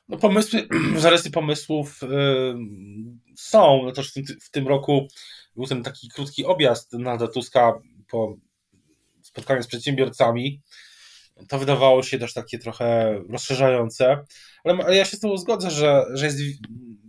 No 0.08 0.18
pomysły, 0.18 0.68
zarysy 0.96 1.30
pomysłów 1.30 2.00
yy, 2.02 2.56
są. 3.36 3.82
No 3.84 3.92
też 3.92 4.10
w 4.10 4.12
tym, 4.12 4.24
w 4.40 4.50
tym 4.50 4.68
roku 4.68 5.08
był 5.56 5.66
ten 5.66 5.82
taki 5.82 6.08
krótki 6.08 6.44
objazd 6.44 6.92
Donalda 6.92 7.28
Tuska 7.28 7.72
po 8.10 8.36
spotkaniu 9.22 9.62
z 9.62 9.66
przedsiębiorcami. 9.66 10.62
To 11.48 11.58
wydawało 11.58 12.02
się 12.02 12.18
też 12.18 12.34
takie 12.34 12.58
trochę 12.58 13.18
rozszerzające, 13.30 14.24
ale, 14.64 14.84
ale 14.84 14.96
ja 14.96 15.04
się 15.04 15.16
z 15.16 15.20
tobą 15.20 15.36
zgodzę, 15.36 15.70
że, 15.70 16.04
że, 16.12 16.26
jest, 16.26 16.38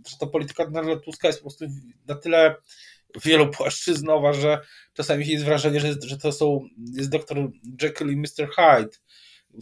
że 0.08 0.16
ta 0.20 0.26
polityka 0.26 0.64
Donalda 0.64 1.00
Tuska 1.00 1.28
jest 1.28 1.38
po 1.38 1.44
prostu 1.44 1.64
na 2.06 2.14
tyle 2.14 2.56
wielopłaszczyznowa, 3.24 4.32
że 4.32 4.60
czasami 4.94 5.28
jest 5.28 5.44
wrażenie, 5.44 5.80
że, 5.80 5.94
że 6.06 6.18
to 6.18 6.32
są, 6.32 6.68
jest 6.94 7.10
doktor 7.10 7.50
Jekyll 7.82 8.12
i 8.12 8.16
Mr. 8.16 8.48
Hyde. 8.56 8.96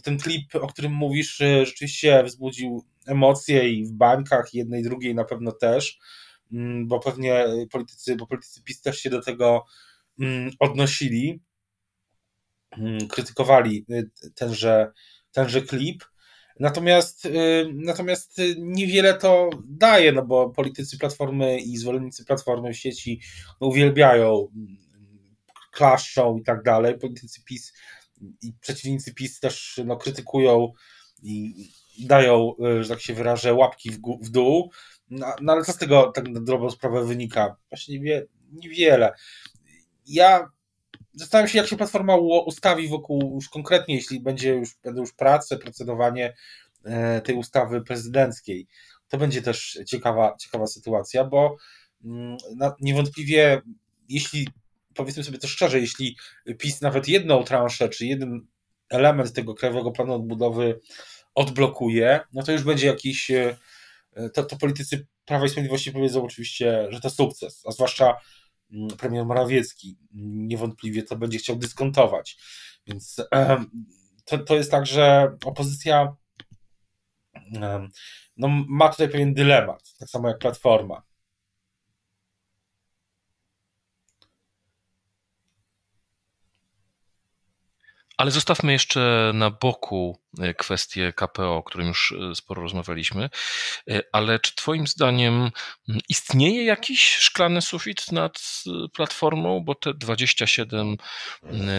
Ten 0.03 0.19
klip, 0.19 0.55
o 0.55 0.67
którym 0.67 0.93
mówisz, 0.93 1.35
rzeczywiście 1.37 2.23
wzbudził 2.23 2.85
emocje 3.07 3.69
i 3.69 3.85
w 3.85 3.91
bańkach 3.91 4.53
jednej, 4.53 4.83
drugiej 4.83 5.15
na 5.15 5.23
pewno 5.23 5.51
też. 5.51 5.99
Mm, 6.51 6.87
bo 6.87 6.99
pewnie 6.99 7.45
politycy, 7.71 8.15
bo 8.15 8.27
politycy 8.27 8.63
PiS 8.63 8.81
też 8.81 8.99
się 8.99 9.09
do 9.09 9.21
tego 9.21 9.65
mm, 10.19 10.51
odnosili, 10.59 11.39
mm, 12.77 13.07
krytykowali 13.07 13.85
y, 13.91 14.09
tenże, 14.35 14.91
tenże 15.31 15.61
klip. 15.61 16.03
Natomiast, 16.59 17.25
y, 17.25 17.69
natomiast 17.73 18.41
niewiele 18.57 19.13
to 19.13 19.49
daje, 19.67 20.11
no 20.11 20.25
bo 20.25 20.49
politycy 20.49 20.97
Platformy 20.97 21.59
i 21.59 21.77
zwolennicy 21.77 22.25
Platformy 22.25 22.73
w 22.73 22.77
sieci 22.77 23.21
no, 23.61 23.67
uwielbiają, 23.67 24.47
klaszczą 25.71 26.37
i 26.37 26.43
tak 26.43 26.63
dalej. 26.63 26.99
Politycy 26.99 27.43
PiS 27.43 27.73
i 28.41 28.53
przeciwnicy 28.61 29.13
PiS 29.13 29.39
też 29.39 29.81
no, 29.85 29.97
krytykują 29.97 30.71
i 31.97 32.07
dają, 32.07 32.53
y, 32.79 32.83
że 32.83 32.89
tak 32.89 33.01
się 33.01 33.13
wyrażę, 33.13 33.53
łapki 33.53 33.91
w, 33.91 33.99
w 34.21 34.29
dół. 34.29 34.71
No, 35.09 35.35
no, 35.41 35.53
ale 35.53 35.63
co 35.63 35.73
z 35.73 35.77
tego 35.77 36.11
tak 36.15 36.27
na 36.27 36.41
drobną 36.41 36.69
sprawę 36.69 37.05
wynika? 37.05 37.55
Właśnie 37.69 37.99
nie, 37.99 38.23
niewiele. 38.51 39.13
Ja 40.07 40.49
zastanawiam 41.13 41.49
się, 41.49 41.57
jak 41.57 41.67
się 41.67 41.77
Platforma 41.77 42.15
ustawi 42.15 42.87
wokół 42.87 43.35
już 43.35 43.49
konkretnie, 43.49 43.95
jeśli 43.95 44.19
będzie 44.19 44.53
już, 44.53 44.77
będą 44.83 45.01
już 45.01 45.13
prace, 45.13 45.57
procedowanie 45.57 46.35
e, 46.83 47.21
tej 47.21 47.35
ustawy 47.35 47.81
prezydenckiej. 47.81 48.67
To 49.09 49.17
będzie 49.17 49.41
też 49.41 49.79
ciekawa, 49.87 50.35
ciekawa 50.39 50.67
sytuacja, 50.67 51.23
bo 51.23 51.57
mm, 52.05 52.37
niewątpliwie, 52.81 53.61
jeśli 54.09 54.47
powiedzmy 54.95 55.23
sobie 55.23 55.37
to 55.37 55.47
szczerze, 55.47 55.79
jeśli 55.79 56.17
PiS 56.57 56.81
nawet 56.81 57.07
jedną 57.07 57.43
transzę, 57.43 57.89
czy 57.89 58.05
jeden 58.05 58.47
element 58.89 59.33
tego 59.33 59.53
Krajowego 59.53 59.91
Planu 59.91 60.13
Odbudowy 60.13 60.79
odblokuje, 61.35 62.19
no 62.33 62.43
to 62.43 62.51
już 62.51 62.63
będzie 62.63 62.87
jakiś 62.87 63.31
e, 63.31 63.57
to, 64.33 64.43
to 64.43 64.57
politycy 64.57 65.07
Prawa 65.25 65.45
i 65.45 65.49
Sprawiedliwości 65.49 65.91
powiedzą 65.91 66.23
oczywiście, 66.23 66.87
że 66.89 67.01
to 67.01 67.09
sukces, 67.09 67.63
a 67.67 67.71
zwłaszcza 67.71 68.17
mm, 68.71 68.87
premier 68.87 69.25
Morawiecki 69.25 69.97
niewątpliwie 70.21 71.03
to 71.03 71.15
będzie 71.15 71.37
chciał 71.37 71.55
dyskontować. 71.55 72.37
Więc 72.87 73.15
to, 74.25 74.37
to 74.37 74.55
jest 74.55 74.71
tak, 74.71 74.85
że 74.85 75.37
opozycja 75.45 76.15
no, 78.37 78.47
ma 78.67 78.89
tutaj 78.89 79.09
pewien 79.09 79.33
dylemat, 79.33 79.93
tak 79.99 80.09
samo 80.09 80.27
jak 80.27 80.39
Platforma. 80.39 81.03
Ale 88.17 88.31
zostawmy 88.31 88.71
jeszcze 88.71 89.31
na 89.33 89.49
boku 89.49 90.19
e, 90.39 90.53
kwestię 90.53 91.13
KPO, 91.13 91.55
o 91.55 91.63
którym 91.63 91.87
już 91.87 92.11
e, 92.31 92.35
sporo 92.35 92.61
rozmawialiśmy. 92.61 93.29
E, 93.89 94.01
ale 94.11 94.39
czy 94.39 94.55
Twoim 94.55 94.87
zdaniem 94.87 95.51
istnieje 96.09 96.65
jakiś 96.65 97.15
szklany 97.15 97.61
sufit 97.61 98.11
nad 98.11 98.63
platformą? 98.93 99.59
Bo 99.59 99.75
te 99.75 99.93
27, 99.93 100.97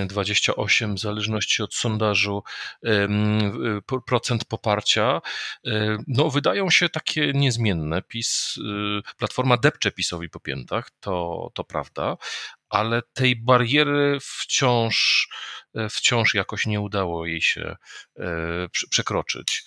28, 0.06 0.94
w 0.94 0.98
zależności 0.98 1.62
od 1.62 1.74
sondażu, 1.74 2.42
procent 4.06 4.44
poparcia, 4.44 5.20
no, 6.08 6.30
wydają 6.30 6.70
się 6.70 6.88
takie 6.88 7.32
niezmienne. 7.34 8.02
PiS, 8.02 8.58
platforma 9.18 9.56
depcze 9.56 9.92
PiSowi 9.92 10.28
po 10.28 10.40
piętach, 10.40 10.90
to, 11.00 11.50
to 11.54 11.64
prawda, 11.64 12.16
ale 12.68 13.02
tej 13.02 13.36
bariery 13.36 14.18
wciąż, 14.20 15.28
wciąż 15.90 16.34
jakoś 16.34 16.66
nie 16.66 16.80
udało 16.80 17.26
jej 17.26 17.42
się 17.42 17.76
e, 18.18 18.26
przekroczyć. 18.90 19.64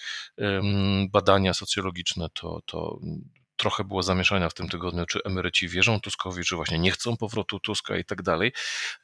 Badania 1.12 1.54
socjologiczne 1.54 2.28
to, 2.34 2.62
to 2.66 3.00
trochę 3.60 3.84
było 3.84 4.04
zamieszania 4.04 4.50
w 4.50 4.54
tym 4.54 4.70
tygodniu, 4.70 5.06
czy 5.06 5.20
emeryci 5.24 5.68
wierzą 5.68 6.00
Tuskowi, 6.00 6.44
czy 6.44 6.56
właśnie 6.56 6.80
nie 6.80 6.92
chcą 6.92 7.18
powrotu 7.18 7.60
Tuska 7.60 7.98
i 7.98 8.06
tak 8.06 8.22
dalej, 8.22 8.54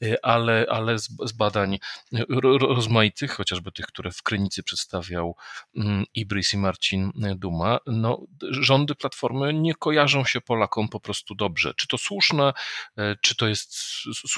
e, 0.03 0.25
ale, 0.25 0.65
ale 0.69 0.99
z, 0.99 1.09
z 1.25 1.31
badań 1.31 1.79
rozmaitych, 2.61 3.31
chociażby 3.31 3.71
tych, 3.71 3.85
które 3.85 4.11
w 4.11 4.23
Krynicy 4.23 4.63
przedstawiał 4.63 5.35
mm, 5.75 6.05
Ibris 6.13 6.53
i 6.53 6.57
Marcin 6.57 7.11
Duma, 7.15 7.79
no, 7.85 8.21
rządy 8.41 8.95
Platformy 8.95 9.53
nie 9.53 9.75
kojarzą 9.75 10.25
się 10.25 10.41
Polakom 10.41 10.89
po 10.89 10.99
prostu 10.99 11.35
dobrze. 11.35 11.73
Czy 11.77 11.87
to 11.87 11.97
słuszne, 11.97 12.53
e, 12.97 13.15
czy 13.21 13.35
to 13.35 13.47
jest 13.47 13.75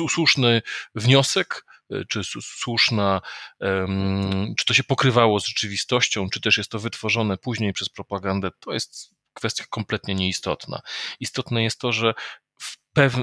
słuszny 0.10 0.62
wniosek, 0.96 1.66
e, 1.66 1.67
czy 2.10 2.22
słuszna, 2.42 3.22
czy 4.58 4.66
to 4.66 4.74
się 4.74 4.84
pokrywało 4.84 5.40
z 5.40 5.48
rzeczywistością, 5.48 6.30
czy 6.30 6.42
też 6.42 6.58
jest 6.58 6.72
to 6.72 6.80
wytworzone 6.80 7.38
później 7.38 7.74
przez 7.74 7.90
propagandę, 7.90 8.50
to 8.60 8.74
jest 8.74 9.12
kwestia 9.34 9.66
kompletnie 9.70 10.16
nieistotna. 10.16 10.82
Istotne 11.20 11.64
jest 11.64 11.80
to, 11.80 11.92
że 11.92 12.14
w, 12.60 12.78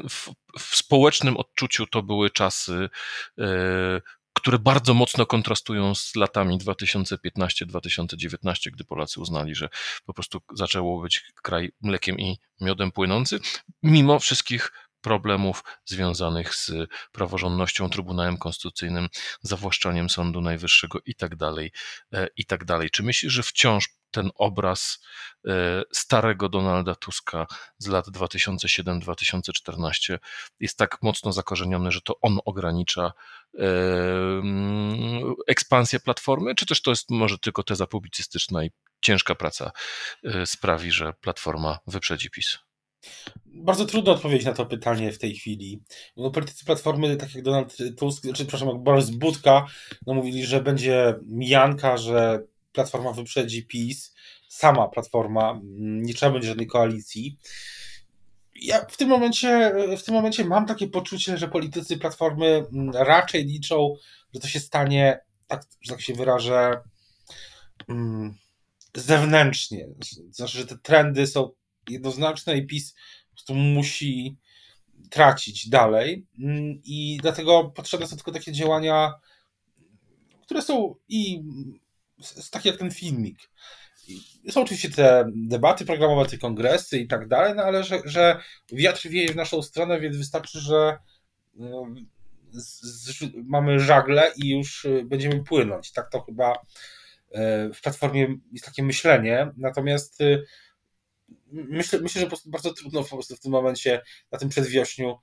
w, 0.08 0.30
w 0.58 0.76
społecznym 0.76 1.36
odczuciu 1.36 1.86
to 1.86 2.02
były 2.02 2.30
czasy 2.30 2.88
e, 3.38 4.00
które 4.34 4.58
bardzo 4.58 4.94
mocno 4.94 5.26
kontrastują 5.26 5.94
z 5.94 6.16
latami 6.16 6.58
2015-2019, 6.58 8.70
gdy 8.72 8.84
Polacy 8.84 9.20
uznali, 9.20 9.54
że 9.54 9.68
po 10.06 10.14
prostu 10.14 10.42
zaczęło 10.54 11.02
być 11.02 11.24
kraj 11.42 11.72
mlekiem 11.80 12.20
i 12.20 12.38
miodem 12.60 12.92
płynący, 12.92 13.40
mimo 13.82 14.18
wszystkich 14.18 14.72
problemów 15.04 15.64
związanych 15.84 16.54
z 16.54 16.72
praworządnością, 17.12 17.90
Trybunałem 17.90 18.38
Konstytucyjnym, 18.38 19.08
zawłaszczaniem 19.42 20.10
Sądu 20.10 20.40
Najwyższego 20.40 20.98
itd. 21.06 21.38
Tak 21.38 21.56
itd. 22.36 22.64
Tak 22.66 22.90
Czy 22.90 23.02
myślisz, 23.02 23.32
że 23.32 23.42
wciąż 23.42 23.88
ten 24.14 24.30
obraz 24.34 25.02
e, 25.46 25.82
starego 25.92 26.48
Donalda 26.48 26.94
Tuska 26.94 27.46
z 27.78 27.86
lat 27.86 28.06
2007-2014 28.06 30.18
jest 30.60 30.78
tak 30.78 30.98
mocno 31.02 31.32
zakorzeniony, 31.32 31.92
że 31.92 32.00
to 32.00 32.20
on 32.20 32.38
ogranicza 32.44 33.12
e, 33.58 33.64
ekspansję 35.46 36.00
platformy, 36.00 36.54
czy 36.54 36.66
też 36.66 36.82
to 36.82 36.90
jest 36.90 37.10
może 37.10 37.38
tylko 37.38 37.62
teza 37.62 37.86
publicystyczna 37.86 38.64
i 38.64 38.70
ciężka 39.00 39.34
praca 39.34 39.70
e, 40.24 40.46
sprawi, 40.46 40.92
że 40.92 41.12
platforma 41.20 41.78
wyprzedzi 41.86 42.30
PiS? 42.30 42.58
Bardzo 43.46 43.84
trudno 43.84 44.12
odpowiedzieć 44.12 44.46
na 44.46 44.52
to 44.52 44.66
pytanie 44.66 45.12
w 45.12 45.18
tej 45.18 45.34
chwili. 45.34 45.82
No, 46.16 46.30
politycy 46.30 46.64
Platformy, 46.64 47.16
tak 47.16 47.34
jak 47.34 47.44
Donald 47.44 47.76
Tusk, 47.98 48.22
czy 48.22 48.32
przepraszam, 48.32 48.68
jak 48.68 49.16
Budka, 49.18 49.66
no, 50.06 50.14
mówili, 50.14 50.46
że 50.46 50.62
będzie 50.62 51.14
mijanka, 51.22 51.96
że 51.96 52.42
Platforma 52.72 53.12
wyprzedzi 53.12 53.66
PiS, 53.66 54.14
sama 54.48 54.88
Platforma, 54.88 55.60
nie 55.78 56.14
trzeba 56.14 56.32
będzie 56.32 56.48
żadnej 56.48 56.66
koalicji. 56.66 57.38
Ja 58.54 58.84
w 58.84 58.96
tym 58.96 59.08
momencie, 59.08 59.72
w 59.98 60.02
tym 60.02 60.14
momencie 60.14 60.44
mam 60.44 60.66
takie 60.66 60.88
poczucie, 60.88 61.38
że 61.38 61.48
politycy 61.48 61.98
Platformy 61.98 62.64
raczej 62.94 63.44
liczą, 63.44 63.94
że 64.34 64.40
to 64.40 64.48
się 64.48 64.60
stanie, 64.60 65.20
tak, 65.46 65.62
że 65.80 65.92
tak 65.92 66.00
się 66.00 66.14
wyrażę, 66.14 66.80
mm, 67.88 68.34
zewnętrznie. 68.94 69.88
Znaczy, 70.30 70.58
że 70.58 70.66
te 70.66 70.78
trendy 70.78 71.26
są 71.26 71.50
jednoznaczne 71.88 72.56
i 72.56 72.66
PiS 72.66 72.94
po 73.30 73.34
prostu 73.34 73.54
musi 73.54 74.36
tracić 75.10 75.68
dalej. 75.68 76.26
Mm, 76.38 76.80
I 76.84 77.18
dlatego 77.22 77.64
potrzebne 77.64 78.06
są 78.06 78.16
tylko 78.16 78.32
takie 78.32 78.52
działania, 78.52 79.12
które 80.42 80.62
są 80.62 80.94
i 81.08 81.42
takie 82.50 82.68
jak 82.68 82.78
ten 82.78 82.90
filmik. 82.90 83.38
Są 84.50 84.62
oczywiście 84.62 84.90
te 84.90 85.24
debaty 85.34 85.84
programowe, 85.84 86.30
te 86.30 86.38
kongresy 86.38 86.98
i 86.98 87.06
tak 87.06 87.28
dalej, 87.28 87.54
no 87.56 87.62
ale 87.62 87.84
że, 87.84 88.00
że 88.04 88.40
wiatr 88.72 89.08
wieje 89.08 89.32
w 89.32 89.36
naszą 89.36 89.62
stronę, 89.62 90.00
więc 90.00 90.16
wystarczy, 90.16 90.60
że 90.60 90.98
no, 91.54 91.86
z, 92.50 92.82
z, 92.82 93.30
mamy 93.44 93.80
żagle 93.80 94.32
i 94.36 94.48
już 94.48 94.84
y, 94.84 95.04
będziemy 95.04 95.44
płynąć. 95.44 95.92
Tak 95.92 96.10
to 96.10 96.20
chyba 96.20 96.52
y, 96.54 96.58
w 97.74 97.80
platformie 97.82 98.36
jest 98.52 98.64
takie 98.64 98.82
myślenie. 98.82 99.52
Natomiast 99.56 100.20
y, 100.20 100.44
myślę, 101.52 102.00
myślę, 102.00 102.20
że 102.20 102.26
po 102.26 102.30
prostu 102.30 102.50
bardzo 102.50 102.74
trudno 102.74 103.02
po 103.02 103.08
prostu 103.08 103.36
w 103.36 103.40
tym 103.40 103.52
momencie, 103.52 104.02
na 104.32 104.38
tym 104.38 104.48
przedwiośniu, 104.48 105.18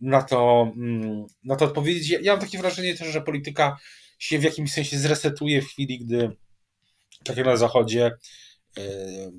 na 0.00 0.22
to, 0.22 0.72
mm, 0.76 1.26
na 1.44 1.56
to 1.56 1.64
odpowiedzieć. 1.64 2.10
Ja, 2.10 2.18
ja 2.22 2.32
mam 2.32 2.40
takie 2.40 2.58
wrażenie 2.58 2.96
też, 2.96 3.08
że 3.08 3.20
polityka 3.20 3.76
się 4.18 4.38
w 4.38 4.42
jakimś 4.42 4.72
sensie 4.72 4.98
zresetuje 4.98 5.62
w 5.62 5.66
chwili, 5.66 5.98
gdy 5.98 6.36
tak 7.24 7.36
jak 7.36 7.46
na 7.46 7.56
Zachodzie, 7.56 8.10
e, 8.78 8.82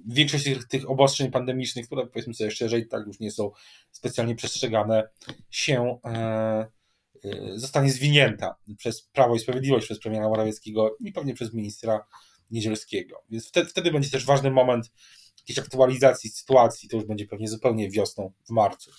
większość 0.07 0.43
tych, 0.43 0.67
tych 0.67 0.89
obostrzeń 0.89 1.31
pandemicznych, 1.31 1.85
które 1.85 2.07
powiedzmy 2.07 2.33
sobie 2.33 2.51
szczerze 2.51 2.79
i 2.79 2.87
tak 2.87 3.07
już 3.07 3.19
nie 3.19 3.31
są 3.31 3.51
specjalnie 3.91 4.35
przestrzegane, 4.35 5.03
się 5.49 5.99
e, 6.05 6.09
e, 6.09 6.67
zostanie 7.55 7.91
zwinięta 7.91 8.55
przez 8.77 9.01
Prawo 9.01 9.35
i 9.35 9.39
Sprawiedliwość, 9.39 9.85
przez 9.85 9.99
premiera 9.99 10.29
Morawieckiego 10.29 10.97
i 10.99 11.11
pewnie 11.11 11.33
przez 11.33 11.53
ministra 11.53 12.05
Niedzielskiego. 12.51 13.23
Więc 13.29 13.47
wtedy, 13.47 13.69
wtedy 13.69 13.91
będzie 13.91 14.09
też 14.09 14.25
ważny 14.25 14.51
moment 14.51 14.91
jakiejś 15.43 15.59
aktualizacji 15.59 16.29
sytuacji, 16.29 16.89
to 16.89 16.97
już 16.97 17.05
będzie 17.05 17.27
pewnie 17.27 17.47
zupełnie 17.47 17.89
wiosną, 17.89 18.33
w 18.47 18.49
marcu. 18.49 18.91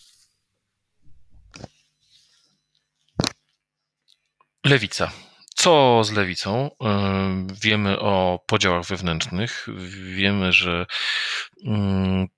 Lewica. 4.65 5.13
Co 5.55 6.05
z 6.05 6.13
lewicą? 6.13 6.71
Wiemy 7.63 7.99
o 7.99 8.45
podziałach 8.47 8.87
wewnętrznych, 8.87 9.67
wiemy, 10.15 10.53
że 10.53 10.87
mm, 11.67 12.29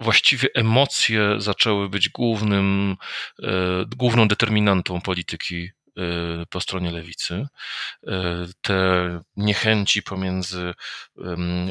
właściwie 0.00 0.48
emocje 0.54 1.34
zaczęły 1.38 1.88
być 1.88 2.08
głównym, 2.08 2.96
e, 3.42 3.48
główną 3.96 4.28
determinantą 4.28 5.00
polityki 5.00 5.70
po 6.50 6.60
stronie 6.60 6.90
lewicy. 6.90 7.46
E, 8.06 8.46
te 8.62 9.20
niechęci 9.36 10.02
pomiędzy 10.02 10.74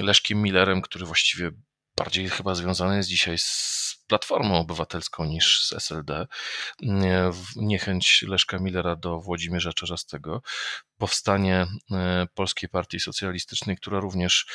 Leszkiem 0.01 0.41
Millerem, 0.41 0.81
który 0.81 1.05
właściwie 1.05 1.51
bardziej 1.97 2.29
chyba 2.29 2.55
związany 2.55 2.97
jest 2.97 3.09
dzisiaj 3.09 3.37
z 3.37 3.90
Platformą 4.11 4.59
Obywatelską 4.59 5.25
niż 5.25 5.63
z 5.63 5.73
SLD. 5.73 6.27
Niechęć 7.55 8.21
Leszka 8.27 8.59
Millera 8.59 8.95
do 8.95 9.19
Włodzimierza 9.19 9.73
Czarzastego, 9.73 10.41
powstanie 10.97 11.67
e, 11.91 12.27
Polskiej 12.33 12.69
Partii 12.69 12.99
Socjalistycznej, 12.99 13.77
która 13.77 13.99
również 13.99 14.45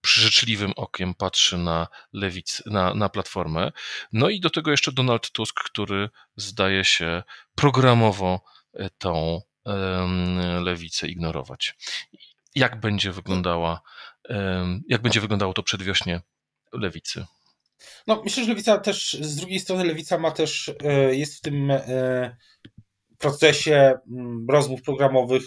przy 0.00 0.20
życzliwym 0.20 0.72
okiem 0.76 1.14
patrzy 1.14 1.58
na, 1.58 1.86
lewic, 2.12 2.62
na, 2.66 2.94
na 2.94 3.08
Platformę. 3.08 3.72
No 4.12 4.28
i 4.28 4.40
do 4.40 4.50
tego 4.50 4.70
jeszcze 4.70 4.92
Donald 4.92 5.30
Tusk, 5.30 5.60
który 5.64 6.10
zdaje 6.36 6.84
się 6.84 7.22
programowo 7.54 8.40
e, 8.74 8.90
tą 8.90 9.40
lewicę 10.60 11.08
ignorować. 11.08 11.74
Jak 12.54 12.80
będzie 12.80 13.12
wyglądała, 13.12 13.80
jak 14.88 15.02
będzie 15.02 15.20
wyglądało 15.20 15.52
to 15.54 15.62
przedwiośnie 15.62 16.20
lewicy? 16.72 17.26
No, 18.06 18.22
myślę, 18.24 18.44
że 18.44 18.50
lewica 18.50 18.78
też, 18.78 19.16
z 19.20 19.36
drugiej 19.36 19.60
strony 19.60 19.84
lewica 19.84 20.18
ma 20.18 20.30
też, 20.30 20.72
e, 20.84 21.14
jest 21.14 21.34
w 21.34 21.40
tym 21.40 21.70
e, 21.70 22.36
procesie 23.18 23.98
mm, 24.10 24.46
rozmów 24.50 24.82
programowych 24.82 25.42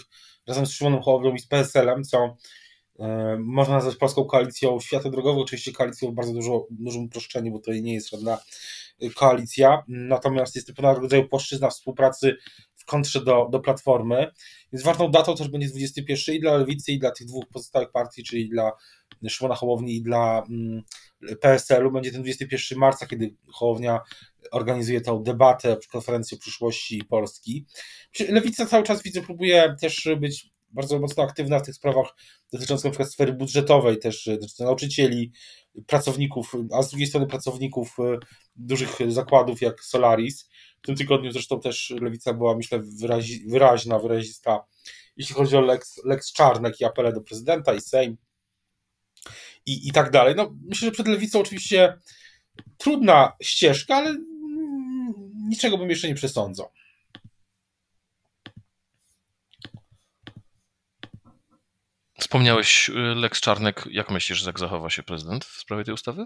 razem 0.46 0.66
z 0.66 0.70
Szymonem 0.70 1.02
Hołownią 1.02 1.34
i 1.34 1.38
z 1.38 1.46
PSL-em, 1.46 2.04
co 2.04 2.36
e, 2.98 3.36
można 3.40 3.74
nazwać 3.74 3.96
polską 3.96 4.24
koalicją 4.24 4.80
świata 4.80 5.10
drogową, 5.10 5.40
oczywiście 5.40 5.72
koalicją 5.72 6.10
w 6.10 6.14
bardzo 6.14 6.32
dużo, 6.32 6.66
dużym 6.70 7.04
uproszczeniu, 7.04 7.52
bo 7.52 7.58
to 7.58 7.72
nie 7.72 7.94
jest 7.94 8.10
żadna 8.10 8.38
koalicja, 9.14 9.82
natomiast 9.88 10.54
jest 10.54 10.66
to 10.66 10.74
pewnego 10.74 11.00
rodzaju 11.00 11.28
płaszczyzna 11.28 11.70
współpracy 11.70 12.36
w 12.82 12.84
kontrze 12.84 13.24
do, 13.24 13.48
do 13.52 13.60
Platformy, 13.60 14.32
więc 14.72 14.84
ważną 14.84 15.10
datą 15.10 15.36
też 15.36 15.48
będzie 15.48 15.68
21 15.68 16.34
i 16.34 16.40
dla 16.40 16.56
Lewicy 16.56 16.92
i 16.92 16.98
dla 16.98 17.10
tych 17.10 17.26
dwóch 17.26 17.44
pozostałych 17.52 17.90
partii, 17.90 18.24
czyli 18.24 18.48
dla 18.48 18.72
Szymona 19.28 19.54
Hołowni 19.54 19.96
i 19.96 20.02
dla 20.02 20.44
mm, 20.50 20.82
PSL-u 21.40 21.92
będzie 21.92 22.12
ten 22.12 22.22
21 22.22 22.78
marca, 22.78 23.06
kiedy 23.06 23.34
Hołownia 23.52 24.00
organizuje 24.50 25.00
tą 25.00 25.22
debatę, 25.22 25.76
konferencję 25.92 26.38
o 26.38 26.40
przyszłości 26.40 27.04
Polski. 27.04 27.66
Lewica 28.28 28.66
cały 28.66 28.84
czas 28.84 29.02
widzę, 29.02 29.20
próbuje 29.20 29.76
też 29.80 30.08
być 30.20 30.52
bardzo 30.70 30.98
mocno 30.98 31.22
aktywna 31.22 31.58
w 31.58 31.62
tych 31.62 31.74
sprawach 31.74 32.16
dotyczących 32.52 32.90
przykład 32.90 33.12
sfery 33.12 33.32
budżetowej, 33.32 33.98
też 33.98 34.24
dotyczących 34.24 34.66
nauczycieli, 34.66 35.32
pracowników, 35.86 36.52
a 36.72 36.82
z 36.82 36.90
drugiej 36.90 37.06
strony 37.06 37.26
pracowników 37.26 37.96
e, 37.98 38.18
dużych 38.56 38.98
zakładów 39.08 39.60
jak 39.60 39.84
Solaris. 39.84 40.48
W 40.82 40.86
tym 40.86 40.96
tygodniu 40.96 41.32
zresztą 41.32 41.60
też 41.60 41.94
Lewica 42.00 42.34
była, 42.34 42.56
myślę, 42.56 42.80
wyrazi, 42.82 43.44
wyraźna, 43.46 43.98
wyrazista, 43.98 44.64
jeśli 45.16 45.34
chodzi 45.34 45.56
o 45.56 45.60
Lex, 45.60 46.04
Lex 46.04 46.32
Czarnek 46.32 46.80
i 46.80 46.84
apele 46.84 47.12
do 47.12 47.20
prezydenta 47.20 47.74
i 47.74 47.80
Sejm 47.80 48.16
i, 49.66 49.88
i 49.88 49.92
tak 49.92 50.10
dalej. 50.10 50.34
No, 50.36 50.54
myślę, 50.68 50.86
że 50.86 50.92
przed 50.92 51.08
Lewicą 51.08 51.40
oczywiście 51.40 51.98
trudna 52.78 53.32
ścieżka, 53.42 53.96
ale 53.96 54.16
niczego 55.48 55.78
bym 55.78 55.90
jeszcze 55.90 56.08
nie 56.08 56.14
przesądzał. 56.14 56.68
Wspomniałeś 62.18 62.88
y, 62.88 62.92
Lex 62.94 63.40
Czarnek. 63.40 63.84
Jak 63.90 64.10
myślisz, 64.10 64.46
jak 64.46 64.58
zachowa 64.58 64.90
się 64.90 65.02
prezydent 65.02 65.44
w 65.44 65.60
sprawie 65.60 65.84
tej 65.84 65.94
ustawy? 65.94 66.24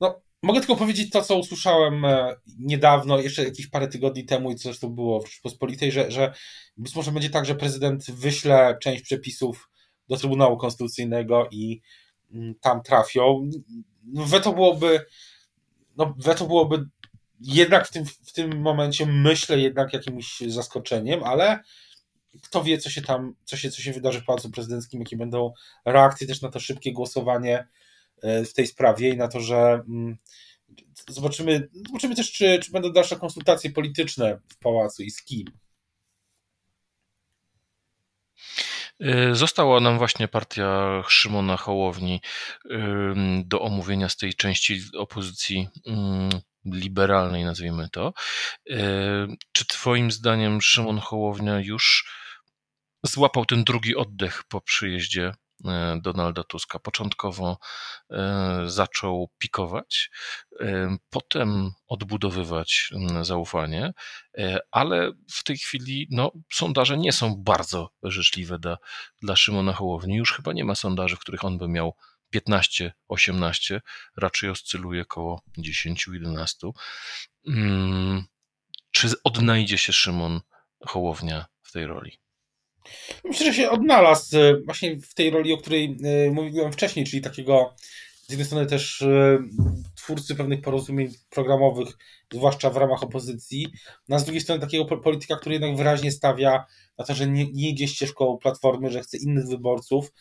No, 0.00 0.22
mogę 0.44 0.60
tylko 0.60 0.76
powiedzieć 0.76 1.10
to, 1.10 1.22
co 1.22 1.38
usłyszałem 1.38 2.04
e, 2.04 2.36
niedawno, 2.58 3.20
jeszcze 3.20 3.44
jakieś 3.44 3.66
parę 3.66 3.88
tygodni 3.88 4.24
temu 4.24 4.50
i 4.50 4.56
co 4.56 4.62
zresztą 4.62 4.88
było 4.88 5.20
w 5.20 5.30
Rzeczpospolitej, 5.30 5.92
że, 5.92 6.10
że 6.10 6.34
być 6.76 6.96
może 6.96 7.12
będzie 7.12 7.30
tak, 7.30 7.46
że 7.46 7.54
prezydent 7.54 8.10
wyśle 8.10 8.78
część 8.82 9.02
przepisów 9.02 9.68
do 10.08 10.16
Trybunału 10.16 10.56
Konstytucyjnego 10.56 11.48
i 11.50 11.80
mm, 12.32 12.54
tam 12.60 12.82
trafią. 12.82 13.50
No, 14.04 14.24
weto 14.24 14.52
byłoby, 14.52 15.06
no, 15.96 16.14
weto 16.18 16.46
byłoby 16.46 16.88
jednak 17.40 17.88
w 17.88 17.92
tym, 17.92 18.04
w 18.04 18.32
tym 18.32 18.60
momencie, 18.60 19.06
myślę, 19.06 19.58
jednak 19.58 19.92
jakimś 19.92 20.40
zaskoczeniem, 20.40 21.24
ale 21.24 21.60
kto 22.42 22.64
wie, 22.64 22.78
co 22.78 22.90
się 22.90 23.02
tam, 23.02 23.34
co 23.44 23.56
się, 23.56 23.70
co 23.70 23.82
się 23.82 23.92
wydarzy 23.92 24.20
w 24.20 24.24
Pałacu 24.24 24.50
Prezydenckim, 24.50 25.00
jakie 25.00 25.16
będą 25.16 25.52
reakcje 25.84 26.26
też 26.26 26.42
na 26.42 26.50
to 26.50 26.60
szybkie 26.60 26.92
głosowanie 26.92 27.66
w 28.24 28.52
tej 28.52 28.66
sprawie 28.66 29.10
i 29.10 29.16
na 29.16 29.28
to, 29.28 29.40
że 29.40 29.82
mm, 29.88 30.16
zobaczymy, 31.08 31.68
zobaczymy 31.86 32.14
też, 32.14 32.32
czy, 32.32 32.58
czy 32.58 32.72
będą 32.72 32.92
dalsze 32.92 33.16
konsultacje 33.16 33.70
polityczne 33.70 34.40
w 34.48 34.58
Pałacu 34.58 35.02
i 35.02 35.10
z 35.10 35.22
kim. 35.24 35.46
Y, 39.02 39.34
została 39.34 39.80
nam 39.80 39.98
właśnie 39.98 40.28
partia 40.28 41.02
Szymona 41.08 41.56
Hołowni 41.56 42.20
do 43.44 43.60
omówienia 43.60 44.08
z 44.08 44.16
tej 44.16 44.34
części 44.34 44.80
opozycji 44.98 45.68
mm, 45.86 46.30
liberalnej, 46.64 47.44
nazwijmy 47.44 47.88
to. 47.92 48.12
Czy 49.52 49.66
Twoim 49.66 50.10
zdaniem 50.10 50.62
Szymon 50.62 50.98
Hołownia 50.98 51.60
już 51.60 52.10
złapał 53.02 53.44
ten 53.44 53.64
drugi 53.64 53.96
oddech 53.96 54.44
po 54.48 54.60
przyjeździe 54.60 55.32
E, 55.32 55.43
Donalda 56.02 56.44
Tuska. 56.44 56.78
Początkowo 56.78 57.58
e, 58.10 58.64
zaczął 58.66 59.30
pikować, 59.38 60.10
e, 60.60 60.96
potem 61.10 61.70
odbudowywać 61.86 62.90
zaufanie, 63.22 63.92
ale 64.70 65.12
w 65.30 65.44
tej 65.44 65.56
chwili 65.58 66.08
no, 66.10 66.32
sondaże 66.52 66.98
nie 66.98 67.12
są 67.12 67.34
bardzo 67.36 67.90
życzliwe 68.02 68.58
dla, 68.58 68.76
dla 69.22 69.36
Szymona 69.36 69.72
Hołowni. 69.72 70.16
Już 70.16 70.32
chyba 70.32 70.52
nie 70.52 70.64
ma 70.64 70.74
sondaży, 70.74 71.16
w 71.16 71.20
których 71.20 71.44
on 71.44 71.58
by 71.58 71.68
miał 71.68 71.94
15, 72.30 72.92
18, 73.08 73.80
raczej 74.16 74.50
oscyluje 74.50 75.02
około 75.02 75.42
10, 75.58 76.06
11. 76.12 76.70
Mm, 77.46 78.24
czy 78.90 79.08
odnajdzie 79.24 79.78
się 79.78 79.92
Szymon 79.92 80.40
Hołownia 80.86 81.46
w 81.62 81.72
tej 81.72 81.86
roli? 81.86 82.23
Myślę, 83.24 83.46
że 83.46 83.54
się 83.54 83.70
odnalazł 83.70 84.38
e, 84.38 84.60
właśnie 84.64 84.96
w 85.00 85.14
tej 85.14 85.30
roli, 85.30 85.52
o 85.52 85.56
której 85.56 85.96
e, 86.04 86.30
mówiłem 86.30 86.72
wcześniej, 86.72 87.06
czyli 87.06 87.22
takiego 87.22 87.74
z 88.22 88.30
jednej 88.30 88.46
strony 88.46 88.66
też 88.66 89.02
e, 89.02 89.38
twórcy 89.96 90.34
pewnych 90.34 90.60
porozumień 90.60 91.08
programowych, 91.30 91.88
zwłaszcza 92.32 92.70
w 92.70 92.76
ramach 92.76 93.02
opozycji, 93.02 93.66
no 94.08 94.16
a 94.16 94.18
z 94.18 94.24
drugiej 94.24 94.40
strony 94.40 94.60
takiego 94.60 94.84
polityka, 94.84 95.36
który 95.36 95.54
jednak 95.54 95.76
wyraźnie 95.76 96.12
stawia 96.12 96.64
na 96.98 97.04
to, 97.04 97.14
że 97.14 97.26
nie, 97.26 97.42
idzie 97.42 97.88
ścieżką 97.88 98.38
platformy, 98.42 98.90
że 98.90 99.00
chce 99.00 99.16
innych 99.16 99.46
wyborców, 99.46 100.12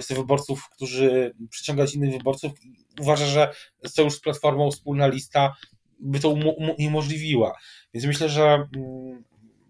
chce 0.00 0.14
wyborców, 0.14 0.68
którzy 0.68 1.34
przyciągać 1.50 1.94
innych 1.94 2.12
wyborców. 2.12 2.52
Uważa, 3.00 3.26
że 3.26 3.52
sojusz 3.86 4.14
z 4.14 4.20
platformą, 4.20 4.70
wspólna 4.70 5.06
lista 5.06 5.54
by 6.00 6.20
to 6.20 6.36
umożliwiła. 6.78 7.58
Więc 7.94 8.06
myślę, 8.06 8.28
że 8.28 8.68
mm, 8.76 9.24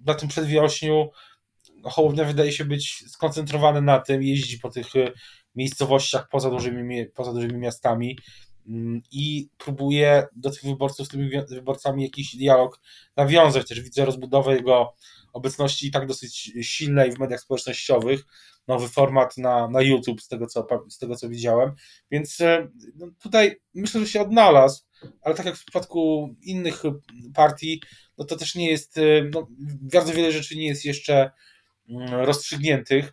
na 0.06 0.14
tym 0.14 0.28
przedwiośniu 0.28 1.10
Hołownia 1.90 2.24
wydaje 2.24 2.52
się 2.52 2.64
być 2.64 3.04
skoncentrowany 3.08 3.82
na 3.82 3.98
tym, 3.98 4.22
jeździ 4.22 4.58
po 4.58 4.70
tych 4.70 4.96
y, 4.96 5.12
miejscowościach 5.54 6.28
poza 6.28 6.50
dużymi, 6.50 7.06
poza 7.06 7.32
dużymi 7.32 7.58
miastami 7.58 8.18
mm, 8.66 9.02
i 9.12 9.48
próbuje 9.58 10.26
do 10.36 10.50
tych 10.50 10.62
wyborców 10.62 11.06
z 11.06 11.10
tymi 11.10 11.30
wyborcami 11.48 12.02
jakiś 12.02 12.36
dialog 12.36 12.80
nawiązać. 13.16 13.68
Też 13.68 13.80
widzę 13.80 14.04
rozbudowę 14.04 14.54
jego 14.54 14.94
obecności 15.32 15.86
i 15.86 15.90
tak 15.90 16.06
dosyć 16.06 16.52
silnej 16.62 17.12
w 17.12 17.18
mediach 17.18 17.40
społecznościowych. 17.40 18.24
Nowy 18.68 18.88
format 18.88 19.36
na, 19.36 19.68
na 19.68 19.82
YouTube, 19.82 20.22
z 20.22 20.28
tego, 20.28 20.46
co, 20.46 20.66
z 20.88 20.98
tego 20.98 21.16
co 21.16 21.28
widziałem. 21.28 21.72
Więc 22.10 22.40
y, 22.40 22.70
no, 22.94 23.06
tutaj 23.18 23.60
myślę, 23.74 24.00
że 24.00 24.06
się 24.06 24.20
odnalazł, 24.20 24.84
ale 25.22 25.34
tak 25.34 25.46
jak 25.46 25.56
w 25.56 25.64
przypadku 25.64 26.34
innych 26.42 26.82
partii, 27.34 27.82
no 28.18 28.24
to 28.24 28.36
też 28.36 28.54
nie 28.54 28.70
jest, 28.70 28.98
y, 28.98 29.30
no, 29.34 29.46
bardzo 29.92 30.12
wiele 30.12 30.32
rzeczy 30.32 30.56
nie 30.56 30.66
jest 30.66 30.84
jeszcze 30.84 31.30
rozstrzygniętych 32.10 33.12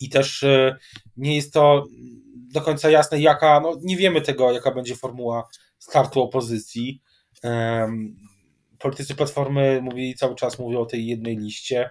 i 0.00 0.08
też 0.08 0.42
e, 0.42 0.76
nie 1.16 1.36
jest 1.36 1.52
to 1.52 1.86
do 2.34 2.60
końca 2.60 2.90
jasne, 2.90 3.20
jaka, 3.20 3.60
no 3.60 3.76
nie 3.82 3.96
wiemy 3.96 4.20
tego, 4.20 4.52
jaka 4.52 4.74
będzie 4.74 4.96
formuła 4.96 5.48
startu 5.78 6.22
opozycji. 6.22 7.02
Politycy 8.78 9.14
Platformy 9.14 9.80
mówili 9.82 10.14
cały 10.14 10.34
czas, 10.34 10.58
mówią 10.58 10.80
o 10.80 10.86
tej 10.86 11.06
jednej 11.06 11.36
liście. 11.36 11.90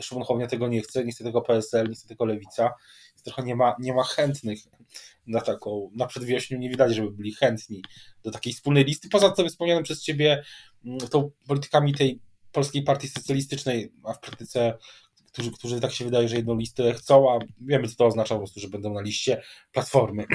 Szymon 0.00 0.24
Hołownia 0.24 0.46
tego 0.46 0.68
nie 0.68 0.80
chce, 0.80 1.04
nie 1.04 1.12
chce 1.12 1.24
tego 1.24 1.42
PSL, 1.42 1.88
nie 1.88 1.94
chce 1.94 2.08
tego 2.08 2.24
Lewica. 2.24 2.74
Trochę 3.24 3.42
nie 3.42 3.56
ma, 3.56 3.76
nie 3.80 3.94
ma 3.94 4.04
chętnych 4.04 4.58
na 5.26 5.40
taką, 5.40 5.90
na 5.94 6.06
przedwiośniu 6.06 6.58
nie 6.58 6.68
widać, 6.68 6.94
żeby 6.94 7.10
byli 7.10 7.34
chętni 7.34 7.82
do 8.22 8.30
takiej 8.30 8.52
wspólnej 8.52 8.84
listy. 8.84 9.08
Poza 9.08 9.30
tym 9.30 9.48
wspomnianym 9.48 9.84
przez 9.84 10.02
Ciebie 10.02 10.44
mm, 10.84 10.98
tą 10.98 11.30
politykami 11.46 11.94
tej 11.94 12.20
Polskiej 12.52 12.82
Partii 12.82 13.08
Socjalistycznej, 13.08 13.92
a 14.04 14.12
w 14.12 14.20
praktyce 14.20 14.78
którzy, 15.34 15.52
którzy 15.52 15.80
tak 15.80 15.92
się 15.92 16.04
wydaje, 16.04 16.28
że 16.28 16.36
jedną 16.36 16.56
listę 16.56 16.94
chcą, 16.94 17.32
a 17.32 17.38
wiemy, 17.60 17.88
co 17.88 17.96
to 17.96 18.06
oznacza 18.06 18.34
po 18.34 18.40
prostu, 18.40 18.60
że 18.60 18.68
będą 18.68 18.94
na 18.94 19.00
liście 19.00 19.42
Platformy. 19.72 20.26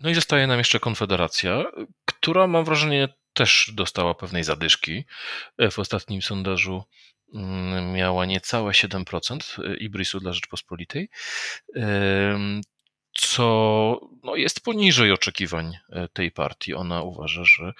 No 0.00 0.10
i 0.10 0.14
zostaje 0.14 0.46
nam 0.46 0.58
jeszcze 0.58 0.80
Konfederacja, 0.80 1.64
która 2.04 2.46
mam 2.46 2.64
wrażenie 2.64 3.08
też 3.32 3.70
dostała 3.74 4.14
pewnej 4.14 4.44
zadyszki. 4.44 5.04
W 5.70 5.78
ostatnim 5.78 6.22
sondażu 6.22 6.82
mm, 7.34 7.92
miała 7.92 8.26
niecałe 8.26 8.72
7% 8.72 9.76
Ibrisu 9.78 10.20
dla 10.20 10.32
Rzeczpospolitej, 10.32 11.08
co 13.12 14.00
no, 14.22 14.36
jest 14.36 14.60
poniżej 14.60 15.12
oczekiwań 15.12 15.72
tej 16.12 16.30
partii. 16.30 16.74
Ona 16.74 17.02
uważa, 17.02 17.44
że 17.44 17.72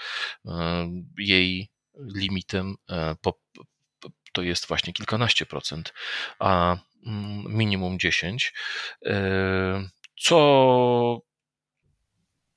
jej 1.19 1.72
limitem 1.99 2.75
e, 2.91 3.15
to 4.33 4.43
jest 4.43 4.67
właśnie 4.67 4.93
kilkanaście 4.93 5.47
procent, 5.47 5.93
a 6.39 6.77
mm, 7.07 7.57
minimum 7.57 7.99
10. 7.99 8.55
E, 9.07 9.89
co 10.19 11.21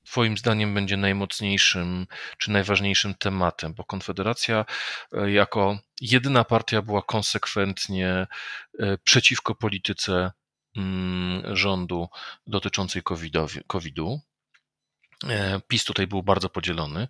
Twoim 0.04 0.38
zdaniem 0.38 0.74
będzie 0.74 0.98
najmocniejszym 0.98 2.08
czy 2.38 2.52
najważniejszym 2.52 3.16
tematem? 3.16 3.74
Bo 3.74 3.84
Konfederacja 3.84 4.66
e, 5.12 5.32
jako 5.32 5.78
jedyna 6.02 6.44
partia 6.44 6.82
była 6.82 7.02
konsekwentnie 7.02 8.28
przeciwko 9.04 9.56
polityce 9.56 10.32
mm, 10.78 11.56
rządu 11.56 12.08
dotyczącej 12.48 13.02
COVID-u. 13.68 14.20
E, 15.24 15.62
PiS 15.68 15.84
tutaj 15.84 16.08
był 16.08 16.24
bardzo 16.24 16.50
podzielony. 16.50 17.08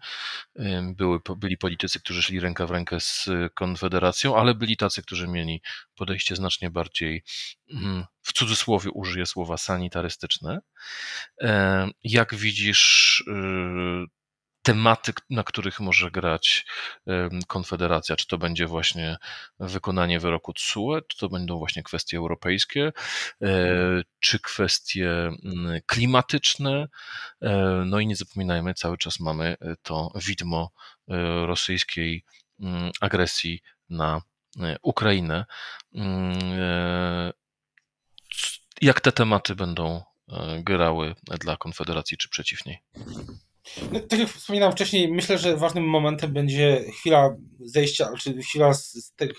Były, 0.84 1.20
byli 1.38 1.58
politycy, 1.58 2.00
którzy 2.00 2.22
szli 2.22 2.40
ręka 2.40 2.68
w 2.68 2.72
rękę 2.72 3.00
z 3.00 3.30
Konfederacją, 3.54 4.38
ale 4.38 4.56
byli 4.56 4.78
tacy, 4.78 5.02
którzy 5.02 5.28
mieli 5.28 5.62
podejście 5.96 6.36
znacznie 6.36 6.70
bardziej, 6.70 7.24
mm, 7.72 8.06
w 8.22 8.34
cudzysłowie 8.34 8.92
użyję 8.92 9.26
słowa 9.26 9.58
sanitarystyczne. 9.58 10.60
E, 11.42 11.90
jak 12.04 12.36
widzisz 12.36 13.24
tematy, 14.66 15.14
na 15.30 15.44
których 15.44 15.80
może 15.80 16.12
grać 16.12 16.66
Konfederacja. 17.48 18.16
Czy 18.16 18.28
to 18.28 18.38
będzie 18.38 18.68
właśnie 18.68 19.18
wykonanie 19.60 20.20
wyroku 20.20 20.54
TSUE, 20.54 21.02
czy 21.08 21.18
to 21.18 21.30
będą 21.30 21.58
właśnie 21.58 21.84
kwestie 21.84 22.18
europejskie, 22.18 22.92
e, 23.42 23.48
czy 24.20 24.40
kwestie 24.40 25.10
mm, 25.10 25.82
klimatyczne. 25.86 26.88
E, 27.42 27.84
no 27.86 28.00
i 28.00 28.08
nie 28.08 28.16
zapominajmy, 28.16 28.74
cały 28.74 28.98
czas 28.98 29.20
mamy 29.20 29.58
to 29.82 30.12
widmo 30.16 30.72
e, 31.08 31.46
rosyjskiej 31.46 32.24
mm, 32.60 32.92
agresji 33.02 33.62
na 33.90 34.22
Ukrainę. 34.82 35.46
Mm, 35.96 36.34
jak 38.82 39.02
te 39.02 39.12
tematy 39.12 39.56
będą 39.56 40.04
grały 40.60 41.16
dla 41.26 41.58
Konfederacji, 41.58 42.18
czy 42.18 42.30
przeciw 42.30 42.66
niej? 42.66 42.80
No, 43.92 44.00
tak 44.00 44.20
jak 44.20 44.30
wspominałem 44.30 44.72
wcześniej, 44.72 45.12
myślę, 45.12 45.38
że 45.38 45.58
ważnym 45.58 45.84
momentem 45.84 46.34
będzie 46.34 46.86
chwila 47.00 47.36
zejścia, 47.60 48.10
czy 48.20 48.42
chwila, 48.42 48.74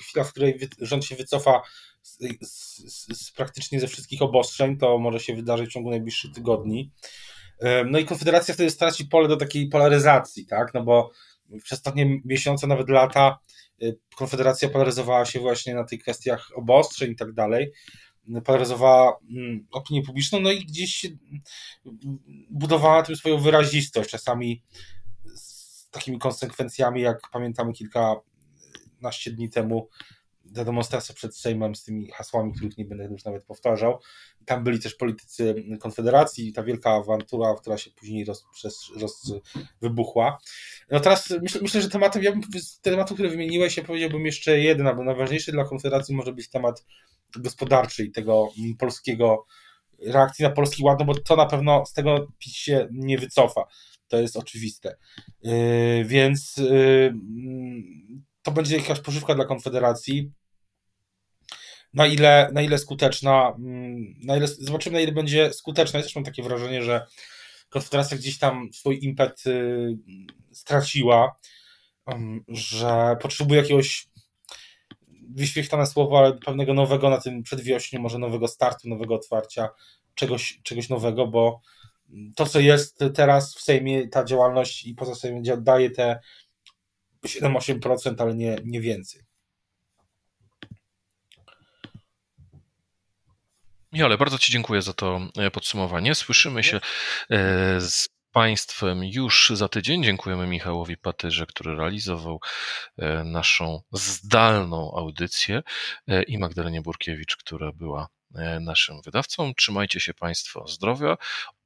chwila 0.01 0.25
w 0.25 0.31
której 0.31 0.59
rząd 0.81 1.05
się 1.05 1.17
wycofa 1.17 1.63
z, 2.03 2.19
z, 2.41 2.83
z, 3.19 3.33
praktycznie 3.33 3.81
ze 3.81 3.89
wszystkich 3.89 4.23
obostrzeń. 4.23 4.79
To 4.79 4.99
może 4.99 5.21
się 5.21 5.35
wydarzyć 5.35 5.71
w 5.71 5.73
ciągu 5.73 5.91
najbliższych 5.91 6.33
tygodni. 6.33 6.91
No 7.87 7.99
i 7.99 8.05
Konfederacja 8.05 8.55
wtedy 8.55 8.71
straci 8.71 9.05
pole 9.05 9.29
do 9.29 9.37
takiej 9.37 9.69
polaryzacji, 9.69 10.47
tak? 10.47 10.75
No 10.75 10.85
bo 10.85 11.11
przez 11.63 11.79
ostatnie 11.79 12.21
miesiące, 12.25 12.67
nawet 12.67 12.89
lata, 12.89 13.39
y, 13.83 13.99
Konfederacja 14.17 14.69
polaryzowała 14.69 15.25
się 15.25 15.41
właśnie 15.41 15.75
na 15.75 15.85
tych 15.85 16.01
kwestiach 16.01 16.49
obostrzeń 16.57 17.13
i 17.13 17.17
tak 17.17 17.33
dalej 17.33 17.73
polaryzowała 18.45 19.19
mm, 19.31 19.67
opinię 19.71 20.03
publiczną, 20.03 20.41
no 20.41 20.51
i 20.51 20.67
gdzieś 20.67 21.07
budowała 22.51 23.03
tym 23.03 23.17
swoją 23.17 23.39
wyrazistość, 23.39 24.11
czasami 24.11 24.63
z 25.35 25.91
takimi 25.91 26.19
konsekwencjami, 26.19 27.01
jak 27.01 27.31
pamiętamy 27.33 27.73
kilkanaście 27.73 29.31
dni 29.31 29.51
temu 29.51 29.89
ta 30.55 30.65
demonstracja 30.65 31.15
przed 31.15 31.37
Sejmem 31.37 31.75
z 31.75 31.85
tymi 31.85 32.11
hasłami, 32.11 32.53
których 32.53 32.79
nie 32.79 32.85
będę 32.85 33.05
już 33.05 33.25
nawet 33.25 33.45
powtarzał. 33.45 34.01
Tam 34.45 34.65
byli 34.65 34.81
też 34.81 34.95
politycy 34.95 35.65
Konfederacji, 35.81 36.53
ta 36.53 36.63
wielka 36.63 36.91
awantura, 36.91 37.55
która 37.55 37.79
się 37.79 37.91
później 37.91 38.25
roz, 38.25 38.47
przez, 38.55 38.91
roz, 39.01 39.33
wybuchła. 39.83 40.39
No 40.91 41.01
teraz 41.01 41.31
myślę, 41.43 41.61
myślę, 41.63 41.83
że 41.83 41.89
tematem, 41.89 42.23
ja 42.23 42.33
bym, 42.33 42.43
z 42.61 42.81
tematów, 42.81 43.15
które 43.15 43.29
wymieniłeś, 43.29 43.77
ja 43.77 43.85
powiedziałbym 43.85 44.27
jeszcze 44.27 44.59
jeden, 44.59 44.87
albo 44.87 45.05
najważniejszy 45.05 45.53
dla 45.53 45.65
Konfederacji 45.65 46.15
może 46.15 46.33
być 46.33 46.51
temat 46.51 46.85
gospodarczej 47.37 48.11
tego 48.11 48.49
polskiego, 48.79 49.47
reakcji 50.07 50.43
na 50.43 50.51
polski 50.51 50.83
ład, 50.83 50.99
no 50.99 51.05
bo 51.05 51.15
to 51.15 51.37
na 51.37 51.47
pewno 51.47 51.87
z 51.87 51.93
tego 51.93 52.33
PiS 52.39 52.55
się 52.55 52.89
nie 52.93 53.19
wycofa. 53.19 53.65
To 54.09 54.21
jest 54.21 54.37
oczywiste. 54.37 54.97
Yy, 55.43 56.05
więc 56.05 56.57
yy, 56.57 57.15
to 58.43 58.53
będzie 58.53 58.77
jakaś 58.77 59.01
pożywka 59.01 59.35
dla 59.35 59.45
Konfederacji. 59.45 60.33
Na 61.95 62.07
ile, 62.07 62.51
na 62.53 62.63
ile 62.63 62.79
skuteczna, 62.79 63.55
mm, 63.59 64.15
na 64.25 64.37
ile, 64.37 64.49
zobaczymy 64.49 64.95
na 64.97 65.01
ile 65.01 65.13
będzie 65.13 65.53
skuteczna. 65.53 65.99
Ja 65.99 66.03
też 66.03 66.15
mam 66.15 66.25
takie 66.25 66.43
wrażenie, 66.43 66.83
że 66.83 67.07
Konfederacja 67.69 68.17
gdzieś 68.17 68.39
tam 68.39 68.69
swój 68.73 69.05
impet 69.05 69.47
y, 69.47 69.97
straciła, 70.53 71.37
że 72.49 73.17
potrzebuje 73.21 73.61
jakiegoś 73.61 74.09
wyświechtane 75.35 75.87
słowo, 75.87 76.19
ale 76.19 76.39
pewnego 76.39 76.75
nowego 76.75 77.11
na 77.11 77.21
tym 77.21 77.43
przedwiośniu, 77.43 78.01
może 78.01 78.19
nowego 78.19 78.49
startu, 78.49 78.89
nowego 78.89 79.15
otwarcia, 79.15 79.69
czegoś, 80.15 80.61
czegoś 80.63 80.89
nowego, 80.89 81.27
bo 81.27 81.61
to, 82.37 82.47
co 82.47 82.61
jest 82.61 83.05
teraz 83.15 83.55
w 83.55 83.61
Sejmie, 83.61 84.09
ta 84.09 84.25
działalność 84.25 84.87
i 84.87 84.95
poza 84.95 85.15
Sejmem 85.15 85.43
daje 85.59 85.91
te 85.91 86.21
7-8%, 87.27 88.15
ale 88.19 88.35
nie, 88.35 88.57
nie 88.65 88.81
więcej. 88.81 89.23
Michale, 93.93 94.19
bardzo 94.19 94.39
Ci 94.39 94.53
dziękuję 94.53 94.83
za 94.83 94.93
to 94.93 95.21
e, 95.39 95.51
podsumowanie. 95.51 96.15
Słyszymy 96.15 96.63
się 96.63 96.77
e, 97.31 97.81
z 97.81 98.16
Państwem 98.37 99.05
już 99.05 99.53
za 99.55 99.69
tydzień. 99.69 100.05
Dziękujemy 100.05 100.47
Michałowi 100.47 100.97
Patyrze, 100.97 101.47
który 101.47 101.77
realizował 101.77 102.41
e, 102.99 103.25
naszą 103.25 103.83
zdalną 103.93 104.93
audycję 104.97 105.63
i 106.27 106.39
Magdalenie 106.39 106.83
Burkiewicz, 106.83 107.37
która 107.37 107.73
była 107.73 108.09
naszym 108.61 109.03
wydawcą. 109.03 109.55
Trzymajcie 109.55 110.01
się 110.01 110.15
Państwo 110.15 110.69
zdrowia. 110.69 111.17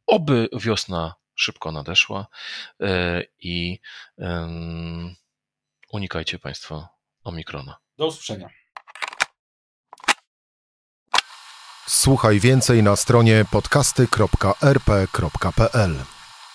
Oby 0.06 0.48
wiosna 0.52 1.14
szybko 1.34 1.72
nadeszła 1.72 2.26
i 3.38 3.78
unikajcie 5.92 6.38
Państwo 6.38 6.88
omikrona. 7.24 7.76
Do 7.98 8.06
usłyszenia. 8.06 8.48
Słuchaj 11.86 12.40
więcej 12.40 12.82
na 12.82 12.96
stronie 12.96 13.44
podcasty.rp.pl. 13.50 16.19